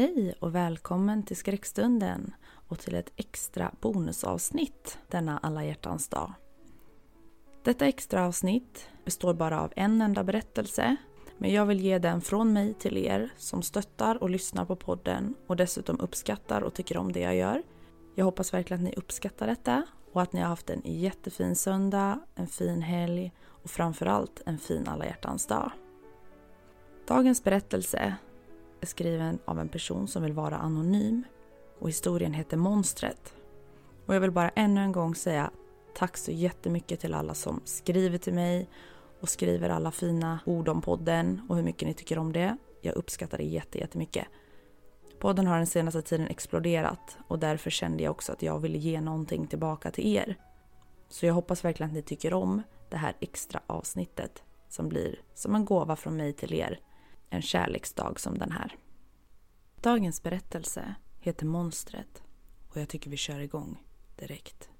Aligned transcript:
Hej 0.00 0.34
och 0.40 0.54
välkommen 0.54 1.22
till 1.22 1.36
Skräckstunden 1.36 2.34
och 2.68 2.78
till 2.78 2.94
ett 2.94 3.12
extra 3.16 3.74
bonusavsnitt 3.80 4.98
denna 5.08 5.38
alla 5.38 5.64
hjärtans 5.64 6.08
dag. 6.08 6.32
Detta 7.64 7.86
extra 7.86 8.26
avsnitt 8.26 8.88
består 9.04 9.34
bara 9.34 9.60
av 9.60 9.72
en 9.76 10.00
enda 10.02 10.24
berättelse 10.24 10.96
men 11.38 11.52
jag 11.52 11.66
vill 11.66 11.80
ge 11.80 11.98
den 11.98 12.20
från 12.20 12.52
mig 12.52 12.74
till 12.74 12.96
er 12.96 13.32
som 13.36 13.62
stöttar 13.62 14.22
och 14.22 14.30
lyssnar 14.30 14.64
på 14.64 14.76
podden 14.76 15.34
och 15.46 15.56
dessutom 15.56 16.00
uppskattar 16.00 16.62
och 16.62 16.74
tycker 16.74 16.96
om 16.96 17.12
det 17.12 17.20
jag 17.20 17.36
gör. 17.36 17.62
Jag 18.14 18.24
hoppas 18.24 18.54
verkligen 18.54 18.80
att 18.80 18.90
ni 18.90 18.96
uppskattar 18.96 19.46
detta 19.46 19.82
och 20.12 20.22
att 20.22 20.32
ni 20.32 20.40
har 20.40 20.48
haft 20.48 20.70
en 20.70 20.82
jättefin 20.84 21.56
söndag, 21.56 22.20
en 22.34 22.46
fin 22.46 22.82
helg 22.82 23.32
och 23.46 23.70
framförallt 23.70 24.42
en 24.46 24.58
fin 24.58 24.88
alla 24.88 25.06
hjärtans 25.06 25.46
dag. 25.46 25.70
Dagens 27.06 27.44
berättelse 27.44 28.16
är 28.80 28.86
skriven 28.86 29.38
av 29.44 29.60
en 29.60 29.68
person 29.68 30.08
som 30.08 30.22
vill 30.22 30.32
vara 30.32 30.56
anonym 30.56 31.24
och 31.78 31.88
historien 31.88 32.32
heter 32.32 32.56
Monstret. 32.56 33.34
Och 34.06 34.14
jag 34.14 34.20
vill 34.20 34.30
bara 34.30 34.48
ännu 34.48 34.80
en 34.80 34.92
gång 34.92 35.14
säga 35.14 35.50
tack 35.94 36.16
så 36.16 36.30
jättemycket 36.30 37.00
till 37.00 37.14
alla 37.14 37.34
som 37.34 37.60
skriver 37.64 38.18
till 38.18 38.34
mig 38.34 38.68
och 39.20 39.28
skriver 39.28 39.70
alla 39.70 39.90
fina 39.90 40.40
ord 40.46 40.68
om 40.68 40.82
podden 40.82 41.46
och 41.48 41.56
hur 41.56 41.62
mycket 41.62 41.88
ni 41.88 41.94
tycker 41.94 42.18
om 42.18 42.32
det. 42.32 42.56
Jag 42.80 42.96
uppskattar 42.96 43.38
det 43.38 43.44
jättemycket. 43.44 44.26
Podden 45.18 45.46
har 45.46 45.56
den 45.56 45.66
senaste 45.66 46.02
tiden 46.02 46.26
exploderat 46.26 47.18
och 47.28 47.38
därför 47.38 47.70
kände 47.70 48.02
jag 48.02 48.10
också 48.10 48.32
att 48.32 48.42
jag 48.42 48.58
ville 48.58 48.78
ge 48.78 49.00
någonting 49.00 49.46
tillbaka 49.46 49.90
till 49.90 50.06
er. 50.06 50.36
Så 51.08 51.26
jag 51.26 51.34
hoppas 51.34 51.64
verkligen 51.64 51.90
att 51.90 51.94
ni 51.96 52.02
tycker 52.02 52.34
om 52.34 52.62
det 52.88 52.96
här 52.96 53.16
extra 53.20 53.60
avsnittet 53.66 54.42
som 54.68 54.88
blir 54.88 55.20
som 55.34 55.54
en 55.54 55.64
gåva 55.64 55.96
från 55.96 56.16
mig 56.16 56.32
till 56.32 56.54
er 56.54 56.80
en 57.30 57.42
kärleksdag 57.42 58.20
som 58.20 58.38
den 58.38 58.52
här. 58.52 58.76
Dagens 59.80 60.22
berättelse 60.22 60.94
heter 61.20 61.46
Monstret 61.46 62.22
och 62.68 62.76
jag 62.76 62.88
tycker 62.88 63.10
vi 63.10 63.16
kör 63.16 63.40
igång 63.40 63.82
direkt. 64.16 64.70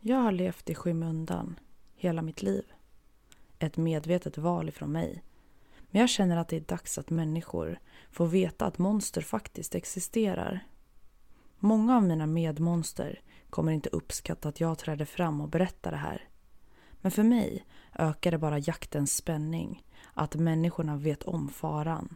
Jag 0.00 0.16
har 0.16 0.32
levt 0.32 0.70
i 0.70 0.74
skymundan 0.74 1.60
hela 1.94 2.22
mitt 2.22 2.42
liv. 2.42 2.64
Ett 3.58 3.76
medvetet 3.76 4.38
val 4.38 4.68
ifrån 4.68 4.92
mig. 4.92 5.22
Men 5.90 6.00
jag 6.00 6.10
känner 6.10 6.36
att 6.36 6.48
det 6.48 6.56
är 6.56 6.60
dags 6.60 6.98
att 6.98 7.10
människor 7.10 7.78
får 8.10 8.26
veta 8.26 8.66
att 8.66 8.78
monster 8.78 9.20
faktiskt 9.20 9.74
existerar. 9.74 10.66
Många 11.58 11.96
av 11.96 12.02
mina 12.02 12.26
medmonster 12.26 13.20
kommer 13.50 13.72
inte 13.72 13.88
uppskatta 13.88 14.48
att 14.48 14.60
jag 14.60 14.78
träder 14.78 15.04
fram 15.04 15.40
och 15.40 15.48
berättar 15.48 15.90
det 15.90 15.96
här. 15.96 16.28
Men 17.00 17.10
för 17.10 17.22
mig 17.22 17.66
ökar 17.94 18.30
det 18.30 18.38
bara 18.38 18.58
jaktens 18.58 19.16
spänning, 19.16 19.86
att 20.14 20.34
människorna 20.34 20.96
vet 20.96 21.22
om 21.22 21.48
faran. 21.48 22.14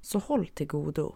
Så 0.00 0.18
håll 0.18 0.46
till 0.46 0.66
godo. 0.66 1.14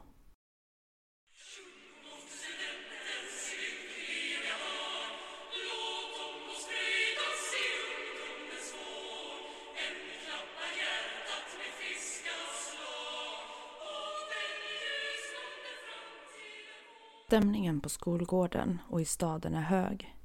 Stämningen 17.37 17.81
på 17.81 17.89
skolgården 17.89 18.79
och 18.89 19.01
i 19.01 19.05
staden 19.05 19.55
är 19.55 19.63
hög. 19.63 20.17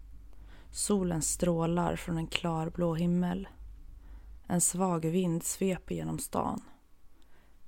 Solen 0.71 1.21
strålar 1.21 1.95
från 1.95 2.17
en 2.17 2.27
klarblå 2.27 2.95
himmel. 2.95 3.47
En 4.47 4.61
svag 4.61 5.05
vind 5.05 5.43
sveper 5.43 5.95
genom 5.95 6.19
stan. 6.19 6.61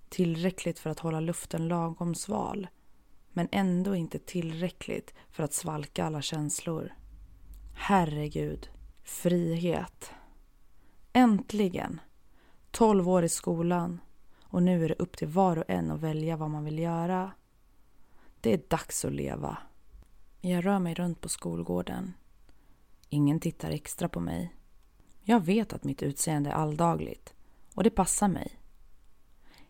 Tillräckligt 0.09 0.79
för 0.79 0.89
att 0.89 0.99
hålla 0.99 1.19
luften 1.19 1.67
lagom 1.67 2.15
sval 2.15 2.67
men 3.29 3.47
ändå 3.51 3.95
inte 3.95 4.19
tillräckligt 4.19 5.13
för 5.31 5.43
att 5.43 5.53
svalka 5.53 6.05
alla 6.05 6.21
känslor. 6.21 6.93
Herregud, 7.75 8.69
frihet. 9.03 10.11
Äntligen! 11.13 12.01
Tolv 12.71 13.09
år 13.09 13.23
i 13.23 13.29
skolan 13.29 14.01
och 14.43 14.63
nu 14.63 14.85
är 14.85 14.89
det 14.89 14.95
upp 14.99 15.17
till 15.17 15.27
var 15.27 15.57
och 15.57 15.69
en 15.69 15.91
att 15.91 15.99
välja 15.99 16.37
vad 16.37 16.49
man 16.49 16.65
vill 16.65 16.79
göra. 16.79 17.31
Det 18.43 18.53
är 18.53 18.61
dags 18.67 19.05
att 19.05 19.13
leva. 19.13 19.57
Jag 20.41 20.65
rör 20.65 20.79
mig 20.79 20.93
runt 20.93 21.21
på 21.21 21.29
skolgården. 21.29 22.13
Ingen 23.09 23.39
tittar 23.39 23.71
extra 23.71 24.09
på 24.09 24.19
mig. 24.19 24.55
Jag 25.21 25.39
vet 25.39 25.73
att 25.73 25.83
mitt 25.83 26.03
utseende 26.03 26.49
är 26.49 26.53
alldagligt 26.53 27.33
och 27.75 27.83
det 27.83 27.89
passar 27.89 28.27
mig. 28.27 28.59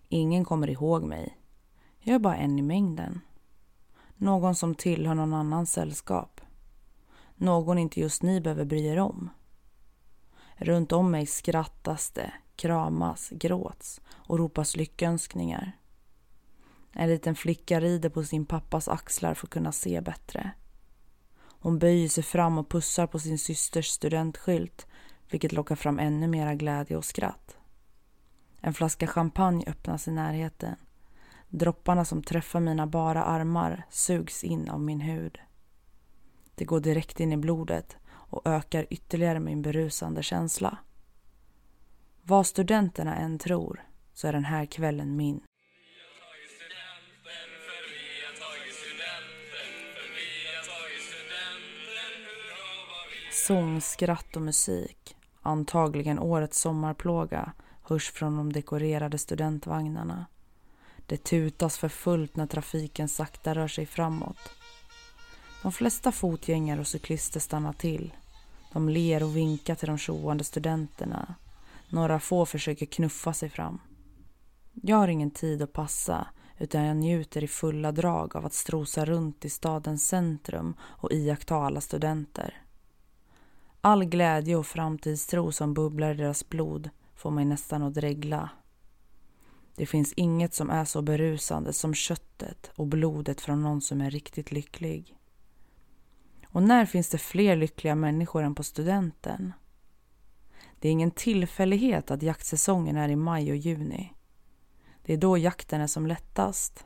Ingen 0.08 0.46
kommer 0.46 0.70
ihåg 0.70 1.04
mig. 1.04 1.38
Jag 2.00 2.16
är 2.16 2.20
bara 2.20 2.36
en 2.36 2.60
i 2.60 2.62
mängden. 2.62 3.22
Någon 4.16 4.56
som 4.56 4.76
tillhör 4.76 5.16
någon 5.16 5.34
annans 5.34 5.72
sällskap. 5.72 6.42
Någon 7.36 7.78
inte 7.78 8.00
just 8.00 8.24
ni 8.24 8.42
behöver 8.42 8.66
bry 8.66 8.86
er 8.86 9.00
om. 9.00 9.30
Runt 10.56 10.92
om 10.92 11.12
mig 11.12 11.26
skrattas 11.26 12.12
det, 12.12 12.34
kramas, 12.56 13.30
gråts 13.30 14.02
och 14.10 14.40
ropas 14.40 14.76
lyckönskningar. 14.76 15.78
En 16.94 17.10
liten 17.10 17.36
flicka 17.36 17.80
rider 17.80 18.10
på 18.10 18.24
sin 18.24 18.46
pappas 18.46 18.88
axlar 18.88 19.34
för 19.34 19.48
att 19.48 19.52
kunna 19.52 19.72
se 19.72 20.02
bättre. 20.02 20.52
Hon 21.42 21.80
böjer 21.80 22.10
sig 22.10 22.24
fram 22.24 22.58
och 22.58 22.70
pussar 22.70 23.08
på 23.08 23.20
sin 23.20 23.40
systers 23.40 23.88
studentskylt 23.88 24.88
vilket 25.30 25.52
lockar 25.52 25.76
fram 25.76 26.00
ännu 26.00 26.28
mera 26.28 26.56
glädje 26.56 26.98
och 26.98 27.06
skratt. 27.06 27.58
En 28.62 28.74
flaska 28.74 29.08
champagne 29.08 29.66
öppnas 29.68 30.08
i 30.08 30.12
närheten. 30.12 30.76
Dropparna 31.50 32.06
som 32.06 32.24
träffar 32.24 32.60
mina 32.60 32.88
bara 32.88 33.24
armar 33.24 33.86
sugs 33.90 34.44
in 34.44 34.70
av 34.70 34.82
min 34.82 35.02
hud. 35.02 35.40
Det 36.56 36.66
går 36.66 36.80
direkt 36.80 37.20
in 37.20 37.34
i 37.34 37.38
blodet 37.38 37.98
och 38.06 38.48
ökar 38.48 38.88
ytterligare 38.90 39.40
min 39.40 39.62
berusande 39.62 40.24
känsla. 40.24 40.78
Vad 42.22 42.48
studenterna 42.48 43.16
än 43.16 43.40
tror 43.40 43.84
så 44.14 44.28
är 44.28 44.34
den 44.34 44.46
här 44.46 44.66
kvällen 44.66 45.16
min. 45.16 45.42
Sång, 53.48 53.82
skratt 53.82 54.36
och 54.36 54.42
musik, 54.42 55.16
antagligen 55.42 56.20
årets 56.20 56.60
sommarplåga, 56.60 57.54
hörs 57.82 58.12
från 58.12 58.38
de 58.38 58.54
dekorerade 58.54 59.18
studentvagnarna. 59.18 60.26
Det 61.06 61.24
tutas 61.24 61.78
för 61.78 61.90
fullt 61.90 62.36
när 62.36 62.48
trafiken 62.48 63.10
sakta 63.10 63.56
rör 63.56 63.68
sig 63.68 63.86
framåt. 63.86 64.38
De 65.62 65.72
flesta 65.72 66.12
fotgängare 66.12 66.80
och 66.80 66.88
cyklister 66.88 67.40
stannar 67.40 67.74
till. 67.74 68.14
De 68.74 68.90
ler 68.90 69.24
och 69.24 69.36
vinkar 69.38 69.76
till 69.76 69.88
de 69.88 69.98
tjoande 69.98 70.44
studenterna. 70.44 71.36
Några 71.90 72.20
få 72.20 72.46
försöker 72.46 72.86
knuffa 72.86 73.34
sig 73.34 73.50
fram. 73.50 73.80
Jag 74.72 74.98
har 74.98 75.08
ingen 75.08 75.32
tid 75.32 75.62
att 75.62 75.74
passa 75.74 76.28
utan 76.58 76.84
jag 76.84 76.98
njuter 76.98 77.44
i 77.44 77.48
fulla 77.48 77.92
drag 77.92 78.36
av 78.36 78.46
att 78.46 78.54
strosa 78.54 79.06
runt 79.06 79.46
i 79.46 79.50
stadens 79.50 80.08
centrum 80.08 80.76
och 80.82 81.12
iaktta 81.12 81.56
alla 81.56 81.82
studenter. 81.82 82.63
All 83.86 84.06
glädje 84.06 84.56
och 84.56 84.66
framtidstro 84.66 85.52
som 85.52 85.74
bubblar 85.74 86.14
i 86.14 86.18
deras 86.18 86.50
blod 86.50 86.90
får 87.16 87.32
mig 87.32 87.46
nästan 87.46 87.84
att 87.84 87.94
dregla. 87.94 88.50
Det 89.76 89.86
finns 89.86 90.14
inget 90.14 90.54
som 90.54 90.70
är 90.70 90.86
så 90.86 91.02
berusande 91.02 91.74
som 91.74 91.94
köttet 91.94 92.72
och 92.76 92.88
blodet 92.88 93.42
från 93.42 93.62
någon 93.62 93.82
som 93.82 94.02
är 94.02 94.12
riktigt 94.12 94.52
lycklig. 94.52 95.18
Och 96.48 96.64
när 96.64 96.86
finns 96.86 97.10
det 97.10 97.18
fler 97.18 97.56
lyckliga 97.56 97.96
människor 97.96 98.44
än 98.44 98.56
på 98.56 98.64
studenten? 98.64 99.54
Det 100.80 100.88
är 100.88 100.92
ingen 100.92 101.12
tillfällighet 101.12 102.12
att 102.12 102.24
jaktsäsongen 102.24 102.98
är 102.98 103.10
i 103.10 103.16
maj 103.16 103.52
och 103.52 103.58
juni. 103.58 104.14
Det 105.06 105.14
är 105.14 105.18
då 105.18 105.38
jakten 105.38 105.82
är 105.82 105.88
som 105.88 106.08
lättast. 106.08 106.86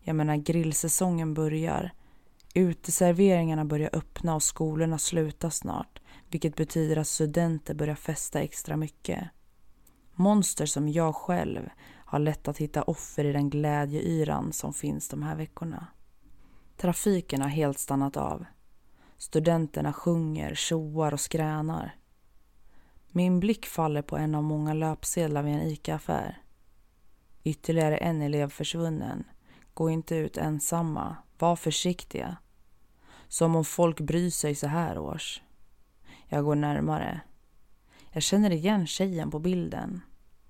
Jag 0.00 0.16
menar 0.16 0.36
grillsäsongen 0.36 1.34
börjar. 1.34 1.92
Uteserveringarna 2.54 3.64
börjar 3.64 3.90
öppna 3.92 4.34
och 4.34 4.42
skolorna 4.42 4.98
slutar 4.98 5.50
snart. 5.50 6.00
Vilket 6.30 6.56
betyder 6.56 6.96
att 6.96 7.06
studenter 7.06 7.74
börjar 7.74 7.94
festa 7.94 8.40
extra 8.40 8.76
mycket. 8.76 9.28
Monster 10.14 10.66
som 10.66 10.88
jag 10.88 11.14
själv 11.14 11.68
har 12.04 12.18
lätt 12.18 12.48
att 12.48 12.58
hitta 12.58 12.82
offer 12.82 13.24
i 13.24 13.32
den 13.32 13.50
glädjeyran 13.50 14.52
som 14.52 14.74
finns 14.74 15.08
de 15.08 15.22
här 15.22 15.36
veckorna. 15.36 15.86
Trafiken 16.76 17.42
har 17.42 17.48
helt 17.48 17.78
stannat 17.78 18.16
av. 18.16 18.44
Studenterna 19.16 19.92
sjunger, 19.92 20.54
tjoar 20.54 21.12
och 21.12 21.20
skränar. 21.20 21.96
Min 23.08 23.40
blick 23.40 23.66
faller 23.66 24.02
på 24.02 24.16
en 24.16 24.34
av 24.34 24.42
många 24.42 24.74
löpsedlar 24.74 25.42
vid 25.42 25.54
en 25.54 25.62
ICA-affär. 25.62 26.42
Ytterligare 27.44 27.96
en 27.96 28.22
elev 28.22 28.50
försvunnen. 28.50 29.24
Gå 29.74 29.90
inte 29.90 30.16
ut 30.16 30.36
ensamma. 30.36 31.16
Var 31.38 31.56
försiktiga. 31.56 32.36
Som 33.28 33.56
om 33.56 33.64
folk 33.64 34.00
bryr 34.00 34.30
sig 34.30 34.54
så 34.54 34.66
här 34.66 34.98
års. 34.98 35.42
Jag 36.28 36.44
går 36.44 36.54
närmare. 36.54 37.20
Jag 38.12 38.22
känner 38.22 38.50
igen 38.50 38.86
tjejen 38.86 39.30
på 39.30 39.38
bilden 39.38 40.00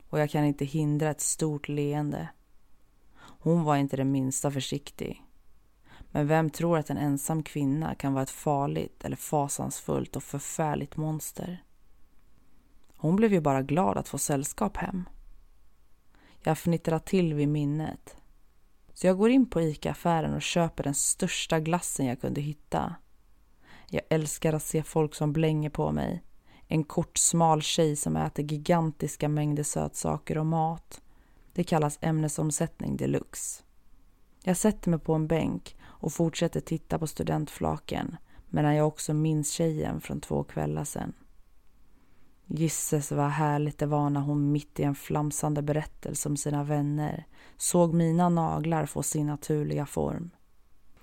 och 0.09 0.21
jag 0.21 0.31
kan 0.31 0.45
inte 0.45 0.65
hindra 0.65 1.11
ett 1.11 1.21
stort 1.21 1.69
leende. 1.69 2.29
Hon 3.19 3.65
var 3.65 3.77
inte 3.77 3.97
det 3.97 4.05
minsta 4.05 4.51
försiktig. 4.51 5.25
Men 6.11 6.27
vem 6.27 6.51
tror 6.51 6.79
att 6.79 6.91
en 6.91 6.99
ensam 6.99 7.43
kvinna 7.43 7.95
kan 7.95 8.13
vara 8.13 8.23
ett 8.23 8.31
farligt 8.31 9.05
eller 9.05 9.17
fasansfullt 9.17 10.17
och 10.17 10.23
förfärligt 10.23 10.97
monster? 10.97 11.65
Hon 12.97 13.17
blev 13.17 13.33
ju 13.33 13.41
bara 13.41 13.63
glad 13.63 13.97
att 13.97 14.09
få 14.09 14.19
sällskap 14.19 14.77
hem. 14.77 15.09
Jag 16.41 16.59
fnittrar 16.59 16.99
till 16.99 17.35
vid 17.35 17.49
minnet. 17.49 18.17
Så 19.01 19.07
jag 19.07 19.19
går 19.19 19.31
in 19.31 19.51
på 19.51 19.61
ICA-affären 19.61 20.35
och 20.35 20.43
köper 20.43 20.85
den 20.85 20.95
största 20.95 21.61
glassen 21.61 22.07
jag 22.07 22.21
kunde 22.21 22.41
hitta. 22.41 22.95
Jag 23.91 24.03
älskar 24.11 24.53
att 24.53 24.63
se 24.63 24.83
folk 24.83 25.15
som 25.15 25.33
blänger 25.33 25.71
på 25.71 25.93
mig. 25.93 26.25
En 26.67 26.85
kort, 26.85 27.19
smal 27.19 27.63
tjej 27.63 27.97
som 27.97 28.17
äter 28.17 28.45
gigantiska 28.45 29.29
mängder 29.29 29.63
sötsaker 29.63 30.39
och 30.39 30.47
mat. 30.47 31.01
Det 31.53 31.65
kallas 31.65 31.99
ämnesomsättning 32.01 32.97
deluxe. 32.97 33.63
Jag 34.43 34.57
sätter 34.57 34.91
mig 34.91 34.99
på 34.99 35.15
en 35.15 35.27
bänk 35.27 35.77
och 35.83 36.13
fortsätter 36.13 36.61
titta 36.61 36.99
på 36.99 37.07
studentflaken 37.07 38.17
medan 38.49 38.75
jag 38.75 38.87
också 38.87 39.15
minns 39.15 39.51
tjejen 39.51 40.01
från 40.01 40.21
två 40.21 40.45
kvällar 40.45 40.85
sedan. 40.85 41.13
Gisses 42.51 43.13
vad 43.13 43.31
härligt 43.31 43.79
det 43.79 43.87
var 43.87 44.11
när 44.11 44.21
hon 44.21 44.53
mitt 44.53 44.81
i 44.81 44.83
en 44.83 44.95
flamsande 44.95 45.63
berättelse 45.63 46.29
om 46.29 46.37
sina 46.37 46.65
vänner 46.65 47.27
såg 47.57 47.95
mina 47.95 48.29
naglar 48.29 48.87
få 48.87 49.03
sin 49.03 49.27
naturliga 49.27 49.87
form. 49.87 50.31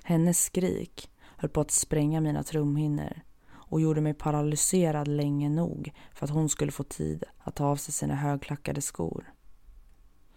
Hennes 0.03 0.43
skrik 0.43 1.09
höll 1.37 1.49
på 1.49 1.61
att 1.61 1.71
spränga 1.71 2.21
mina 2.21 2.43
trumhinnor 2.43 3.21
och 3.51 3.81
gjorde 3.81 4.01
mig 4.01 4.13
paralyserad 4.13 5.07
länge 5.07 5.49
nog 5.49 5.93
för 6.13 6.25
att 6.25 6.31
hon 6.31 6.49
skulle 6.49 6.71
få 6.71 6.83
tid 6.83 7.23
att 7.37 7.55
ta 7.55 7.65
av 7.65 7.75
sig 7.75 7.93
sina 7.93 8.15
högklackade 8.15 8.81
skor. 8.81 9.33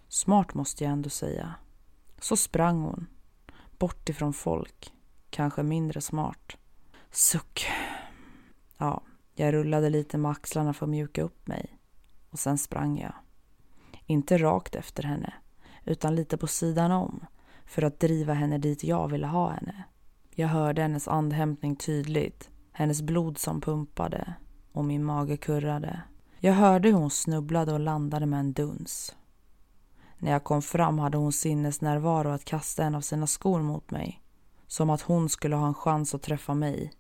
Smart 0.09 0.55
måste 0.55 0.85
jag 0.85 0.93
ändå 0.93 1.11
säga. 1.11 1.55
Så 2.21 2.37
sprang 2.37 2.81
hon, 2.81 3.07
bort 3.79 4.09
ifrån 4.09 4.33
folk, 4.33 4.93
kanske 5.31 5.63
mindre 5.63 6.01
smart. 6.01 6.57
Suck. 7.11 7.67
Ja, 8.79 9.03
jag 9.39 9.55
rullade 9.55 9.91
lite 9.91 10.19
med 10.19 10.31
axlarna 10.31 10.73
för 10.73 10.87
att 10.87 10.91
mjuka 10.91 11.23
upp 11.23 11.47
mig 11.47 11.79
och 12.31 12.39
sen 12.39 12.59
sprang 12.59 12.99
jag. 12.99 13.15
Inte 14.07 14.39
rakt 14.39 14.75
efter 14.75 15.03
henne, 15.03 15.35
utan 15.85 16.15
lite 16.15 16.37
på 16.37 16.47
sidan 16.47 16.93
om 16.93 17.27
för 17.67 17.83
att 17.83 18.01
driva 18.01 18.35
henne 18.35 18.59
dit 18.59 18.85
jag 18.85 19.09
ville 19.09 19.27
ha 19.27 19.51
henne. 19.51 19.85
Jag 20.31 20.49
hörde 20.49 20.83
hennes 20.83 21.09
andhämtning 21.09 21.77
tydligt, 21.77 22.51
hennes 22.73 23.03
blod 23.03 23.39
som 23.39 23.61
pumpade 23.61 24.35
och 24.73 24.85
min 24.85 25.05
mage 25.05 25.37
kurrade. 25.37 26.03
Jag 26.39 26.53
hörde 26.53 26.89
hur 26.89 26.97
hon 26.97 27.11
snubblade 27.11 27.73
och 27.73 27.81
landade 27.81 28.27
med 28.27 28.41
en 28.41 28.53
duns. 28.53 29.17
När 30.19 30.33
jag 30.33 30.45
kom 30.45 30.63
fram 30.63 30.99
hade 30.99 31.19
hon 31.19 31.33
sinnesnärvaro 31.33 32.29
att 32.29 32.45
kasta 32.45 32.85
en 32.85 32.95
av 32.95 33.01
sina 33.01 33.27
skor 33.27 33.63
mot 33.63 33.91
mig. 33.91 34.23
Som 34.67 34.91
att 34.91 35.03
hon 35.03 35.29
skulle 35.29 35.57
ha 35.57 35.67
en 35.67 35.75
chans 35.75 36.15
att 36.15 36.23
träffa 36.23 36.55
mig. 36.55 36.93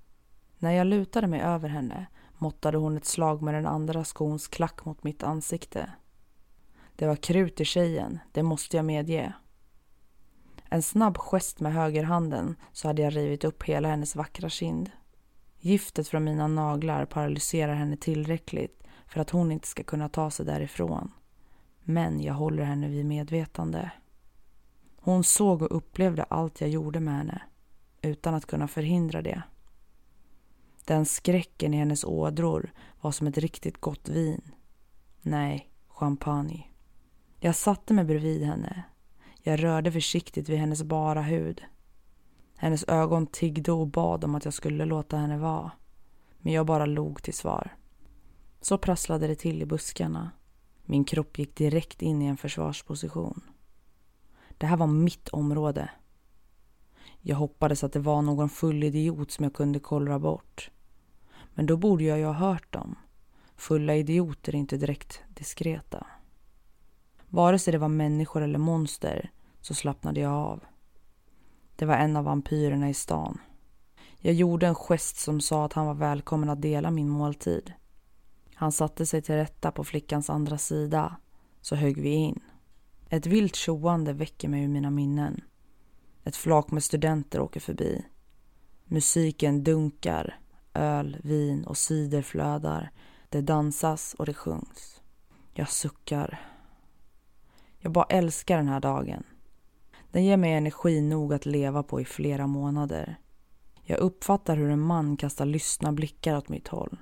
När 0.58 0.72
jag 0.72 0.86
lutade 0.86 1.26
mig 1.26 1.40
över 1.40 1.68
henne 1.68 2.06
måttade 2.38 2.78
hon 2.78 2.96
ett 2.96 3.04
slag 3.04 3.42
med 3.42 3.54
den 3.54 3.66
andra 3.66 4.04
skons 4.04 4.48
klack 4.48 4.84
mot 4.84 5.04
mitt 5.04 5.22
ansikte. 5.22 5.90
Det 6.96 7.06
var 7.06 7.16
krut 7.16 7.60
i 7.60 7.64
tjejen, 7.64 8.18
det 8.32 8.42
måste 8.42 8.76
jag 8.76 8.84
medge. 8.84 9.32
En 10.70 10.82
snabb 10.82 11.16
gest 11.18 11.60
med 11.60 11.72
högerhanden 11.72 12.56
så 12.72 12.88
hade 12.88 13.02
jag 13.02 13.16
rivit 13.16 13.44
upp 13.44 13.62
hela 13.62 13.88
hennes 13.88 14.16
vackra 14.16 14.48
kind. 14.48 14.90
Giftet 15.60 16.08
från 16.08 16.24
mina 16.24 16.46
naglar 16.46 17.04
paralyserar 17.04 17.74
henne 17.74 17.96
tillräckligt 17.96 18.82
för 19.06 19.20
att 19.20 19.30
hon 19.30 19.52
inte 19.52 19.68
ska 19.68 19.82
kunna 19.82 20.08
ta 20.08 20.30
sig 20.30 20.46
därifrån. 20.46 21.12
Men 21.84 22.20
jag 22.20 22.34
håller 22.34 22.62
henne 22.62 22.88
vid 22.88 23.06
medvetande. 23.06 23.90
Hon 24.96 25.24
såg 25.24 25.62
och 25.62 25.76
upplevde 25.76 26.22
allt 26.22 26.60
jag 26.60 26.70
gjorde 26.70 27.00
med 27.00 27.14
henne 27.14 27.42
utan 28.02 28.34
att 28.34 28.46
kunna 28.46 28.68
förhindra 28.68 29.22
det. 29.22 29.42
Den 30.88 31.06
skräcken 31.06 31.74
i 31.74 31.76
hennes 31.76 32.04
ådror 32.04 32.72
var 33.00 33.10
som 33.10 33.26
ett 33.26 33.38
riktigt 33.38 33.80
gott 33.80 34.08
vin. 34.08 34.42
Nej, 35.22 35.70
champagne. 35.88 36.66
Jag 37.40 37.54
satte 37.54 37.94
mig 37.94 38.04
bredvid 38.04 38.42
henne. 38.42 38.82
Jag 39.42 39.64
rörde 39.64 39.92
försiktigt 39.92 40.48
vid 40.48 40.58
hennes 40.58 40.82
bara 40.82 41.22
hud. 41.22 41.62
Hennes 42.56 42.84
ögon 42.88 43.26
tiggde 43.26 43.72
och 43.72 43.86
bad 43.86 44.24
om 44.24 44.34
att 44.34 44.44
jag 44.44 44.54
skulle 44.54 44.84
låta 44.84 45.16
henne 45.16 45.38
vara. 45.38 45.70
Men 46.38 46.52
jag 46.52 46.66
bara 46.66 46.86
log 46.86 47.22
till 47.22 47.34
svar. 47.34 47.76
Så 48.60 48.78
prasslade 48.78 49.26
det 49.26 49.34
till 49.34 49.62
i 49.62 49.66
buskarna. 49.66 50.30
Min 50.84 51.04
kropp 51.04 51.38
gick 51.38 51.56
direkt 51.56 52.02
in 52.02 52.22
i 52.22 52.26
en 52.26 52.36
försvarsposition. 52.36 53.42
Det 54.58 54.66
här 54.66 54.76
var 54.76 54.86
mitt 54.86 55.28
område. 55.28 55.90
Jag 57.20 57.36
hoppades 57.36 57.84
att 57.84 57.92
det 57.92 58.00
var 58.00 58.22
någon 58.22 58.48
full 58.48 58.84
idiot 58.84 59.30
som 59.30 59.42
jag 59.42 59.54
kunde 59.54 59.80
kollra 59.80 60.18
bort. 60.18 60.70
Men 61.58 61.66
då 61.66 61.76
borde 61.76 62.04
jag 62.04 62.18
ju 62.18 62.24
ha 62.24 62.32
hört 62.32 62.72
dem. 62.72 62.96
Fulla 63.56 63.94
idioter 63.94 64.54
är 64.54 64.58
inte 64.58 64.76
direkt 64.76 65.22
diskreta. 65.28 66.06
Vare 67.28 67.58
sig 67.58 67.72
det 67.72 67.78
var 67.78 67.88
människor 67.88 68.42
eller 68.42 68.58
monster 68.58 69.30
så 69.60 69.74
slappnade 69.74 70.20
jag 70.20 70.32
av. 70.32 70.64
Det 71.76 71.84
var 71.84 71.94
en 71.94 72.16
av 72.16 72.24
vampyrerna 72.24 72.88
i 72.88 72.94
stan. 72.94 73.40
Jag 74.18 74.34
gjorde 74.34 74.66
en 74.66 74.74
gest 74.74 75.16
som 75.16 75.40
sa 75.40 75.64
att 75.64 75.72
han 75.72 75.86
var 75.86 75.94
välkommen 75.94 76.50
att 76.50 76.62
dela 76.62 76.90
min 76.90 77.08
måltid. 77.08 77.72
Han 78.54 78.72
satte 78.72 79.06
sig 79.06 79.22
till 79.22 79.34
rätta 79.34 79.70
på 79.70 79.84
flickans 79.84 80.30
andra 80.30 80.58
sida, 80.58 81.16
så 81.60 81.74
högg 81.74 82.00
vi 82.00 82.10
in. 82.10 82.40
Ett 83.08 83.26
vilt 83.26 83.56
tjoande 83.56 84.12
väcker 84.12 84.48
mig 84.48 84.62
ur 84.62 84.68
mina 84.68 84.90
minnen. 84.90 85.40
Ett 86.24 86.36
flak 86.36 86.70
med 86.70 86.84
studenter 86.84 87.40
åker 87.40 87.60
förbi. 87.60 88.04
Musiken 88.84 89.64
dunkar 89.64 90.38
öl, 90.78 91.16
vin 91.24 91.64
och 91.64 91.76
cider 91.76 92.22
flödar. 92.22 92.90
Det 93.28 93.40
dansas 93.40 94.14
och 94.14 94.26
det 94.26 94.34
sjungs. 94.34 95.00
Jag 95.52 95.68
suckar. 95.68 96.40
Jag 97.78 97.92
bara 97.92 98.04
älskar 98.04 98.56
den 98.56 98.68
här 98.68 98.80
dagen. 98.80 99.22
Den 100.10 100.24
ger 100.24 100.36
mig 100.36 100.52
energi 100.52 101.00
nog 101.00 101.34
att 101.34 101.46
leva 101.46 101.82
på 101.82 102.00
i 102.00 102.04
flera 102.04 102.46
månader. 102.46 103.16
Jag 103.82 103.98
uppfattar 103.98 104.56
hur 104.56 104.70
en 104.70 104.80
man 104.80 105.16
kastar 105.16 105.46
lystna 105.46 105.92
blickar 105.92 106.36
åt 106.36 106.48
mitt 106.48 106.68
håll. 106.68 106.98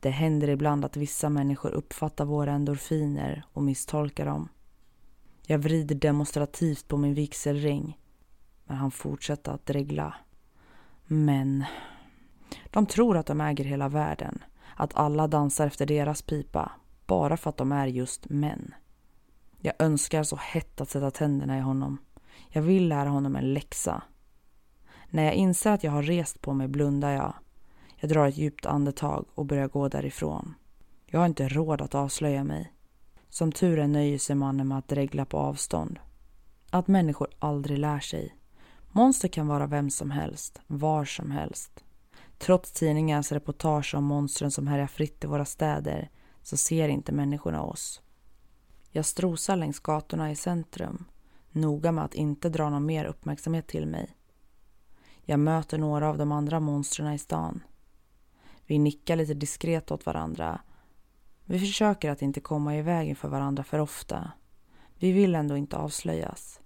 Det 0.00 0.10
händer 0.10 0.48
ibland 0.48 0.84
att 0.84 0.96
vissa 0.96 1.28
människor 1.28 1.70
uppfattar 1.70 2.24
våra 2.24 2.52
endorfiner 2.52 3.44
och 3.52 3.62
misstolkar 3.62 4.26
dem. 4.26 4.48
Jag 5.46 5.58
vrider 5.58 5.94
demonstrativt 5.94 6.88
på 6.88 6.96
min 6.96 7.14
vigselring 7.14 7.98
men 8.70 8.76
han 8.76 8.90
fortsätter 8.90 9.52
att 9.52 9.66
dregla. 9.66 10.14
Men 11.06 11.64
de 12.70 12.86
tror 12.86 13.16
att 13.16 13.26
de 13.26 13.40
äger 13.40 13.64
hela 13.64 13.88
världen, 13.88 14.44
att 14.76 14.96
alla 14.96 15.26
dansar 15.26 15.66
efter 15.66 15.86
deras 15.86 16.22
pipa, 16.22 16.72
bara 17.06 17.36
för 17.36 17.50
att 17.50 17.56
de 17.56 17.72
är 17.72 17.86
just 17.86 18.28
män. 18.28 18.74
Jag 19.58 19.74
önskar 19.78 20.22
så 20.22 20.36
hett 20.36 20.80
att 20.80 20.90
sätta 20.90 21.10
tänderna 21.10 21.58
i 21.58 21.60
honom. 21.60 21.98
Jag 22.48 22.62
vill 22.62 22.88
lära 22.88 23.08
honom 23.08 23.36
en 23.36 23.54
läxa. 23.54 24.02
När 25.10 25.24
jag 25.24 25.34
inser 25.34 25.70
att 25.70 25.84
jag 25.84 25.92
har 25.92 26.02
rest 26.02 26.40
på 26.40 26.52
mig 26.52 26.68
blundar 26.68 27.10
jag. 27.10 27.34
Jag 27.96 28.10
drar 28.10 28.28
ett 28.28 28.36
djupt 28.36 28.66
andetag 28.66 29.26
och 29.34 29.46
börjar 29.46 29.68
gå 29.68 29.88
därifrån. 29.88 30.54
Jag 31.06 31.20
har 31.20 31.26
inte 31.26 31.48
råd 31.48 31.82
att 31.82 31.94
avslöja 31.94 32.44
mig. 32.44 32.72
Som 33.28 33.52
tur 33.52 33.78
är 33.78 33.86
nöjer 33.86 34.18
sig 34.18 34.36
mannen 34.36 34.68
med 34.68 34.78
att 34.78 34.88
dregla 34.88 35.24
på 35.24 35.38
avstånd. 35.38 35.98
Att 36.70 36.88
människor 36.88 37.28
aldrig 37.38 37.78
lär 37.78 38.00
sig. 38.00 38.36
Monster 38.92 39.28
kan 39.28 39.46
vara 39.46 39.66
vem 39.66 39.90
som 39.90 40.10
helst, 40.10 40.60
var 40.66 41.04
som 41.04 41.30
helst. 41.30 41.84
Trots 42.40 42.72
tidningens 42.72 43.32
reportage 43.32 43.94
om 43.94 44.04
monstren 44.04 44.50
som 44.50 44.66
härjar 44.66 44.86
fritt 44.86 45.24
i 45.24 45.26
våra 45.26 45.44
städer 45.44 46.10
så 46.42 46.56
ser 46.56 46.88
inte 46.88 47.12
människorna 47.12 47.62
oss. 47.62 48.02
Jag 48.90 49.04
strosar 49.04 49.56
längs 49.56 49.80
gatorna 49.80 50.30
i 50.30 50.36
centrum, 50.36 51.04
noga 51.50 51.92
med 51.92 52.04
att 52.04 52.14
inte 52.14 52.48
dra 52.48 52.70
någon 52.70 52.86
mer 52.86 53.04
uppmärksamhet 53.04 53.66
till 53.66 53.86
mig. 53.86 54.16
Jag 55.22 55.40
möter 55.40 55.78
några 55.78 56.08
av 56.08 56.18
de 56.18 56.32
andra 56.32 56.60
monstren 56.60 57.12
i 57.12 57.18
stan. 57.18 57.62
Vi 58.66 58.78
nickar 58.78 59.16
lite 59.16 59.34
diskret 59.34 59.90
åt 59.90 60.06
varandra. 60.06 60.60
Vi 61.44 61.58
försöker 61.58 62.10
att 62.10 62.22
inte 62.22 62.40
komma 62.40 62.76
i 62.76 62.82
vägen 62.82 63.16
för 63.16 63.28
varandra 63.28 63.64
för 63.64 63.78
ofta. 63.78 64.32
Vi 64.98 65.12
vill 65.12 65.34
ändå 65.34 65.56
inte 65.56 65.76
avslöjas. 65.76 66.60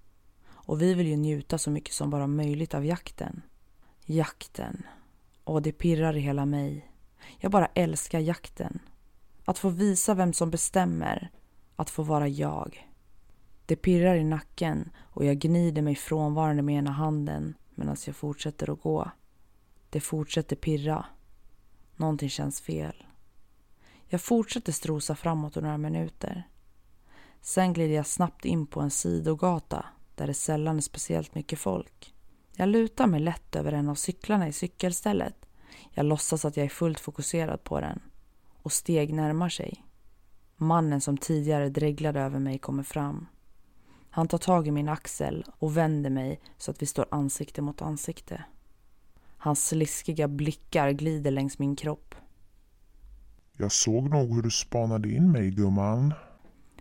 Och 0.46 0.82
vi 0.82 0.94
vill 0.94 1.06
ju 1.06 1.16
njuta 1.16 1.58
så 1.58 1.70
mycket 1.70 1.94
som 1.94 2.10
bara 2.10 2.26
möjligt 2.26 2.74
av 2.74 2.84
jakten. 2.84 3.42
Jakten. 4.04 4.84
Och 5.44 5.62
det 5.62 5.72
pirrar 5.72 6.16
i 6.16 6.20
hela 6.20 6.46
mig. 6.46 6.90
Jag 7.38 7.50
bara 7.50 7.66
älskar 7.66 8.18
jakten. 8.18 8.78
Att 9.44 9.58
få 9.58 9.68
visa 9.68 10.14
vem 10.14 10.32
som 10.32 10.50
bestämmer. 10.50 11.30
Att 11.76 11.90
få 11.90 12.02
vara 12.02 12.28
jag. 12.28 12.90
Det 13.66 13.76
pirrar 13.76 14.14
i 14.14 14.24
nacken 14.24 14.90
och 14.98 15.24
jag 15.24 15.38
gnider 15.38 15.82
mig 15.82 15.94
frånvarande 15.94 16.62
med 16.62 16.74
ena 16.74 16.90
handen 16.90 17.54
medan 17.74 17.96
jag 18.06 18.16
fortsätter 18.16 18.72
att 18.72 18.82
gå. 18.82 19.10
Det 19.90 20.00
fortsätter 20.00 20.56
pirra. 20.56 21.06
Någonting 21.96 22.30
känns 22.30 22.60
fel. 22.60 23.06
Jag 24.06 24.20
fortsätter 24.20 24.72
strosa 24.72 25.16
framåt 25.16 25.54
några 25.54 25.78
minuter. 25.78 26.48
Sen 27.40 27.72
glider 27.72 27.94
jag 27.94 28.06
snabbt 28.06 28.44
in 28.44 28.66
på 28.66 28.80
en 28.80 28.90
sidogata 28.90 29.84
där 30.14 30.26
det 30.26 30.34
sällan 30.34 30.76
är 30.76 30.80
speciellt 30.80 31.34
mycket 31.34 31.58
folk. 31.58 32.13
Jag 32.56 32.68
lutar 32.68 33.06
mig 33.06 33.20
lätt 33.20 33.56
över 33.56 33.73
en 33.73 33.88
av 33.88 33.94
cyklarna 33.94 34.49
i 34.49 34.52
cykelstället. 34.52 35.46
Jag 35.90 36.06
låtsas 36.06 36.44
att 36.44 36.56
jag 36.56 36.66
är 36.66 36.70
fullt 36.70 37.00
fokuserad 37.00 37.64
på 37.64 37.80
den. 37.80 38.00
Och 38.62 38.73
steg 38.73 39.14
närmar 39.14 39.49
sig. 39.49 39.84
Mannen 40.56 41.00
som 41.00 41.16
tidigare 41.16 41.68
dreglade 41.68 42.20
över 42.20 42.38
mig 42.38 42.58
kommer 42.58 42.82
fram. 42.82 43.26
Han 44.11 44.28
tar 44.28 44.38
tag 44.38 44.68
i 44.68 44.70
min 44.70 44.88
axel 44.88 45.44
och 45.58 45.76
vänder 45.76 46.11
mig 46.11 46.40
så 46.58 46.70
att 46.70 46.82
vi 46.82 46.87
står 46.87 47.06
ansikte 47.11 47.62
mot 47.62 47.82
ansikte. 47.82 48.44
Hans 49.37 49.66
sliskiga 49.66 50.28
blickar 50.28 50.90
glider 50.90 51.30
längs 51.30 51.58
min 51.58 51.76
kropp. 51.76 52.14
Jag 53.56 53.73
såg 53.73 54.11
nog 54.11 54.34
hur 54.34 54.42
du 54.42 54.50
spanade 54.50 55.11
in 55.11 55.32
mig, 55.32 55.50
gumman. 55.50 56.14